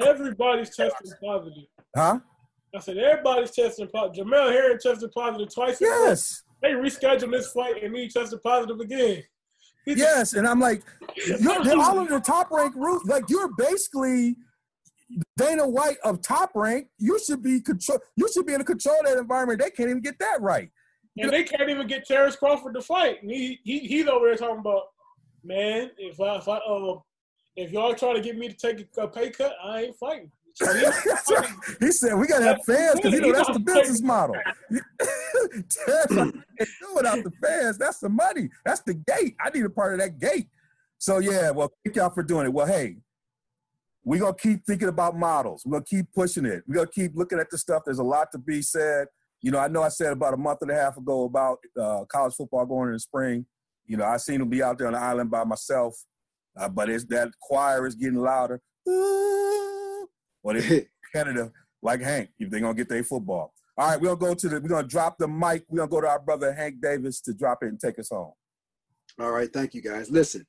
Everybody's 0.00 0.74
testing 0.76 1.10
positive. 1.24 1.64
huh? 1.96 2.20
I 2.74 2.80
said 2.80 2.98
everybody's 2.98 3.52
testing 3.52 3.88
positive. 3.88 4.26
Jamel 4.26 4.50
Herring 4.50 4.78
tested 4.80 5.12
positive 5.12 5.52
twice. 5.54 5.80
in 5.80 5.86
a. 5.86 5.90
Yes. 5.90 6.42
They 6.60 6.70
rescheduled 6.70 7.30
this 7.30 7.52
fight 7.52 7.82
and 7.82 7.94
he 7.94 8.08
tested 8.08 8.42
positive 8.42 8.80
again. 8.80 9.22
Yes, 9.86 10.32
and 10.32 10.46
I'm 10.46 10.60
like, 10.60 10.82
you're, 11.14 11.80
all 11.80 12.00
in 12.00 12.08
the 12.08 12.20
top 12.20 12.50
rank 12.50 12.74
route. 12.74 13.06
Like 13.06 13.28
you're 13.28 13.50
basically 13.56 14.36
Dana 15.36 15.68
White 15.68 15.98
of 16.04 16.22
top 16.22 16.52
rank. 16.54 16.88
You 16.98 17.18
should 17.18 17.42
be 17.42 17.60
control. 17.60 17.98
You 18.16 18.26
should 18.32 18.46
be 18.46 18.52
able 18.52 18.60
to 18.60 18.64
control 18.64 18.96
that 19.04 19.18
environment. 19.18 19.60
They 19.60 19.70
can't 19.70 19.90
even 19.90 20.02
get 20.02 20.18
that 20.20 20.40
right. 20.40 20.70
and 21.18 21.30
they 21.30 21.44
can't 21.44 21.68
even 21.68 21.86
get 21.86 22.06
Terrence 22.06 22.36
Crawford 22.36 22.74
to 22.74 22.80
fight. 22.80 23.22
And 23.22 23.30
he, 23.30 23.60
he 23.62 23.80
he's 23.80 24.06
over 24.06 24.26
there 24.26 24.36
talking 24.36 24.60
about, 24.60 24.84
man, 25.44 25.90
if 25.98 26.18
I 26.18 26.36
if 26.36 26.48
I 26.48 26.56
uh 26.56 26.98
if 27.56 27.70
y'all 27.70 27.94
try 27.94 28.14
to 28.14 28.20
get 28.20 28.38
me 28.38 28.48
to 28.48 28.54
take 28.54 28.88
a, 28.96 29.02
a 29.02 29.08
pay 29.08 29.30
cut, 29.30 29.54
I 29.62 29.82
ain't 29.82 29.96
fighting. 29.96 30.30
He- 31.80 31.90
said 31.90 32.14
we 32.14 32.26
gotta 32.26 32.44
have 32.44 32.64
fans 32.64 32.96
because 32.96 33.12
you 33.12 33.20
know 33.20 33.32
that's 33.32 33.52
the 33.52 33.58
business 33.58 34.00
model. 34.02 34.36
Do 34.70 34.82
without 36.94 37.24
the 37.24 37.32
fans. 37.42 37.78
That's 37.78 37.98
the 37.98 38.08
money. 38.08 38.50
That's 38.64 38.82
the 38.82 38.94
gate. 38.94 39.34
I 39.40 39.50
need 39.50 39.64
a 39.64 39.70
part 39.70 39.94
of 39.94 40.00
that 40.00 40.18
gate. 40.18 40.48
So 40.98 41.18
yeah, 41.18 41.50
well, 41.50 41.72
thank 41.84 41.96
y'all 41.96 42.10
for 42.10 42.22
doing 42.22 42.46
it. 42.46 42.52
Well, 42.52 42.66
hey, 42.66 42.96
we're 44.04 44.20
gonna 44.20 44.34
keep 44.34 44.64
thinking 44.64 44.88
about 44.88 45.16
models. 45.16 45.64
We're 45.64 45.78
gonna 45.78 45.84
keep 45.84 46.06
pushing 46.14 46.44
it. 46.44 46.62
We're 46.66 46.76
gonna 46.76 46.86
keep 46.88 47.16
looking 47.16 47.40
at 47.40 47.50
the 47.50 47.58
stuff. 47.58 47.82
There's 47.84 47.98
a 47.98 48.04
lot 48.04 48.30
to 48.32 48.38
be 48.38 48.62
said. 48.62 49.08
You 49.40 49.50
know, 49.50 49.58
I 49.58 49.68
know 49.68 49.82
I 49.82 49.88
said 49.88 50.12
about 50.12 50.34
a 50.34 50.38
month 50.38 50.60
and 50.62 50.70
a 50.70 50.74
half 50.74 50.96
ago 50.96 51.24
about 51.24 51.58
uh, 51.80 52.04
college 52.08 52.34
football 52.34 52.64
going 52.64 52.88
in 52.88 52.94
the 52.94 53.00
spring. 53.00 53.44
You 53.86 53.96
know, 53.96 54.04
I 54.04 54.18
seen 54.18 54.38
them 54.38 54.48
be 54.48 54.62
out 54.62 54.78
there 54.78 54.86
on 54.86 54.94
the 54.94 55.00
island 55.00 55.30
by 55.30 55.44
myself, 55.44 55.94
uh, 56.56 56.68
but 56.68 56.88
it's 56.88 57.04
that 57.06 57.30
choir 57.40 57.86
is 57.86 57.94
getting 57.94 58.18
louder. 58.20 58.60
Ooh. 58.88 59.73
Well, 60.44 60.56
it's 60.56 60.86
Canada, 61.12 61.50
like 61.82 62.00
Hank, 62.00 62.30
if 62.38 62.50
they're 62.50 62.60
gonna 62.60 62.74
get 62.74 62.88
their 62.88 63.02
football. 63.02 63.52
All 63.76 63.88
right, 63.88 64.00
we're 64.00 64.14
gonna 64.14 64.20
go 64.20 64.34
to 64.34 64.48
the. 64.48 64.60
We're 64.60 64.68
gonna 64.68 64.86
drop 64.86 65.18
the 65.18 65.26
mic. 65.26 65.64
We're 65.68 65.78
gonna 65.78 65.90
go 65.90 66.02
to 66.02 66.08
our 66.08 66.20
brother 66.20 66.52
Hank 66.52 66.80
Davis 66.80 67.20
to 67.22 67.34
drop 67.34 67.62
it 67.62 67.68
and 67.68 67.80
take 67.80 67.98
us 67.98 68.10
home. 68.10 68.32
All 69.18 69.32
right, 69.32 69.52
thank 69.52 69.74
you 69.74 69.82
guys. 69.82 70.10
Listen, 70.10 70.46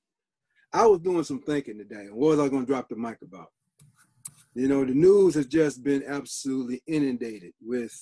I 0.72 0.86
was 0.86 1.00
doing 1.00 1.24
some 1.24 1.42
thinking 1.42 1.78
today. 1.78 2.08
What 2.12 2.38
was 2.38 2.40
I 2.40 2.50
to 2.50 2.66
drop 2.66 2.90
the 2.90 2.98
mic 2.98 3.18
about? 3.24 3.48
You 4.54 4.68
know, 4.68 4.84
the 4.84 4.94
news 4.94 5.36
has 5.36 5.48
just 5.48 5.84
been 5.84 6.04
absolutely 6.06 6.82
inundated 6.86 7.54
with 7.62 7.94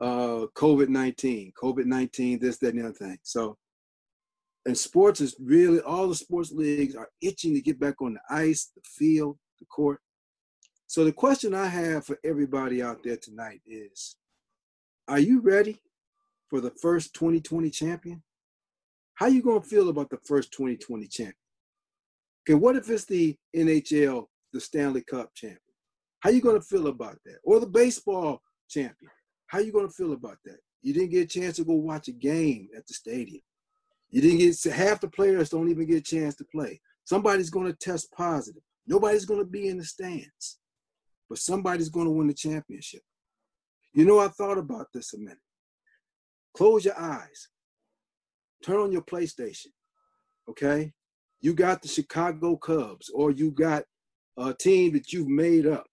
uh, 0.00 0.46
COVID 0.54 0.88
19, 0.88 1.52
COVID 1.60 1.86
19, 1.86 2.38
this, 2.38 2.58
that, 2.58 2.74
and 2.74 2.80
the 2.80 2.88
other 2.88 2.94
thing. 2.94 3.18
So, 3.22 3.56
and 4.66 4.76
sports 4.76 5.22
is 5.22 5.36
really, 5.40 5.80
all 5.80 6.08
the 6.08 6.14
sports 6.14 6.52
leagues 6.52 6.94
are 6.94 7.08
itching 7.22 7.54
to 7.54 7.62
get 7.62 7.80
back 7.80 8.00
on 8.02 8.14
the 8.14 8.20
ice, 8.28 8.70
the 8.74 8.82
field, 8.84 9.38
the 9.58 9.66
court. 9.66 10.00
So, 10.92 11.06
the 11.06 11.12
question 11.12 11.54
I 11.54 11.68
have 11.68 12.04
for 12.04 12.18
everybody 12.22 12.82
out 12.82 13.02
there 13.02 13.16
tonight 13.16 13.62
is 13.66 14.16
Are 15.08 15.18
you 15.18 15.40
ready 15.40 15.80
for 16.50 16.60
the 16.60 16.70
first 16.70 17.14
2020 17.14 17.70
champion? 17.70 18.22
How 19.14 19.28
you 19.28 19.40
gonna 19.40 19.62
feel 19.62 19.88
about 19.88 20.10
the 20.10 20.18
first 20.26 20.52
2020 20.52 21.06
champion? 21.06 21.34
Okay, 22.42 22.58
what 22.58 22.76
if 22.76 22.90
it's 22.90 23.06
the 23.06 23.34
NHL, 23.56 24.26
the 24.52 24.60
Stanley 24.60 25.00
Cup 25.00 25.34
champion? 25.34 25.60
How 26.20 26.28
you 26.28 26.42
gonna 26.42 26.60
feel 26.60 26.88
about 26.88 27.16
that? 27.24 27.38
Or 27.42 27.58
the 27.58 27.66
baseball 27.66 28.42
champion? 28.68 29.10
How 29.46 29.60
you 29.60 29.72
gonna 29.72 29.88
feel 29.88 30.12
about 30.12 30.36
that? 30.44 30.58
You 30.82 30.92
didn't 30.92 31.12
get 31.12 31.24
a 31.24 31.40
chance 31.40 31.56
to 31.56 31.64
go 31.64 31.72
watch 31.72 32.08
a 32.08 32.12
game 32.12 32.68
at 32.76 32.86
the 32.86 32.92
stadium. 32.92 33.40
You 34.10 34.20
didn't 34.20 34.40
get 34.40 34.62
half 34.70 35.00
the 35.00 35.08
players 35.08 35.48
don't 35.48 35.70
even 35.70 35.86
get 35.86 35.96
a 35.96 36.02
chance 36.02 36.34
to 36.34 36.44
play. 36.54 36.82
Somebody's 37.04 37.48
gonna 37.48 37.72
test 37.72 38.12
positive. 38.12 38.62
Nobody's 38.86 39.24
gonna 39.24 39.46
be 39.46 39.68
in 39.68 39.78
the 39.78 39.86
stands, 39.86 40.58
but 41.28 41.38
somebody's 41.38 41.88
gonna 41.88 42.10
win 42.10 42.26
the 42.26 42.34
championship. 42.34 43.02
You 43.92 44.04
know, 44.04 44.18
I 44.18 44.28
thought 44.28 44.58
about 44.58 44.86
this 44.92 45.14
a 45.14 45.18
minute. 45.18 45.38
Close 46.54 46.84
your 46.84 46.98
eyes 46.98 47.48
turn 48.62 48.80
on 48.80 48.92
your 48.92 49.02
PlayStation, 49.02 49.68
okay? 50.48 50.92
You 51.40 51.54
got 51.54 51.82
the 51.82 51.88
Chicago 51.88 52.56
Cubs, 52.56 53.10
or 53.12 53.30
you 53.30 53.50
got 53.50 53.84
a 54.38 54.54
team 54.54 54.92
that 54.92 55.12
you've 55.12 55.28
made 55.28 55.66
up, 55.66 55.86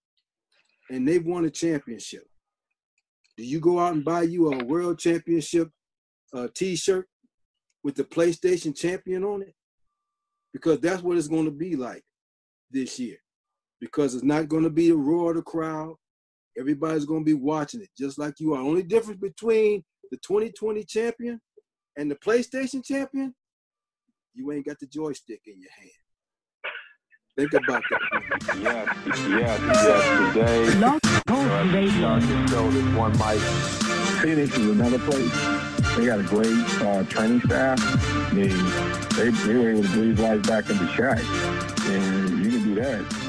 and 0.89 1.07
they've 1.07 1.25
won 1.25 1.45
a 1.45 1.49
championship. 1.49 2.23
Do 3.37 3.43
you 3.43 3.59
go 3.59 3.79
out 3.79 3.93
and 3.93 4.05
buy 4.05 4.23
you 4.23 4.51
a 4.51 4.63
World 4.63 4.99
Championship 4.99 5.69
uh, 6.33 6.47
T-shirt 6.53 7.07
with 7.83 7.95
the 7.95 8.03
PlayStation 8.03 8.75
champion 8.77 9.23
on 9.23 9.41
it? 9.41 9.55
Because 10.53 10.79
that's 10.79 11.01
what 11.01 11.17
it's 11.17 11.27
going 11.27 11.45
to 11.45 11.51
be 11.51 11.75
like 11.75 12.03
this 12.69 12.99
year. 12.99 13.17
Because 13.79 14.15
it's 14.15 14.23
not 14.23 14.49
going 14.49 14.63
to 14.63 14.69
be 14.69 14.89
a 14.89 14.95
roar 14.95 15.31
of 15.31 15.37
the 15.37 15.41
crowd. 15.41 15.95
Everybody's 16.57 17.05
going 17.05 17.21
to 17.21 17.25
be 17.25 17.33
watching 17.33 17.81
it, 17.81 17.89
just 17.97 18.19
like 18.19 18.39
you 18.39 18.53
are. 18.53 18.61
Only 18.61 18.83
difference 18.83 19.19
between 19.19 19.83
the 20.11 20.17
2020 20.17 20.83
champion 20.83 21.39
and 21.97 22.09
the 22.09 22.15
PlayStation 22.15 22.83
champion, 22.83 23.33
you 24.33 24.51
ain't 24.51 24.65
got 24.65 24.79
the 24.79 24.87
joystick 24.87 25.41
in 25.45 25.61
your 25.61 25.71
hand. 25.71 25.91
Think 27.37 27.53
about 27.53 27.83
that. 27.89 28.57
Yes, 28.61 28.97
yes, 29.29 29.59
yes. 29.61 30.33
Today, 30.33 30.77
Blog 30.77 31.01
Talk 31.25 31.73
Radio. 31.73 32.07
I 32.07 32.19
can 32.19 32.47
show 32.47 32.69
this 32.69 32.95
one 32.95 33.11
mic. 33.13 33.39
Phoenix 34.21 34.57
is 34.57 34.69
another 34.69 34.99
place. 34.99 35.59
They 35.95 36.05
got 36.05 36.19
a 36.19 36.23
great 36.23 36.81
uh, 36.81 37.03
training 37.05 37.41
staff. 37.41 37.79
They, 38.33 38.47
they 39.15 39.29
they 39.29 39.55
were 39.55 39.69
able 39.69 39.83
to 39.83 39.89
breathe 39.89 40.19
life 40.19 40.43
back 40.43 40.69
into 40.69 40.83
Shaq, 40.85 41.19
and 41.89 42.43
you 42.43 42.51
can 42.51 42.63
do 42.63 42.75
that. 42.75 43.28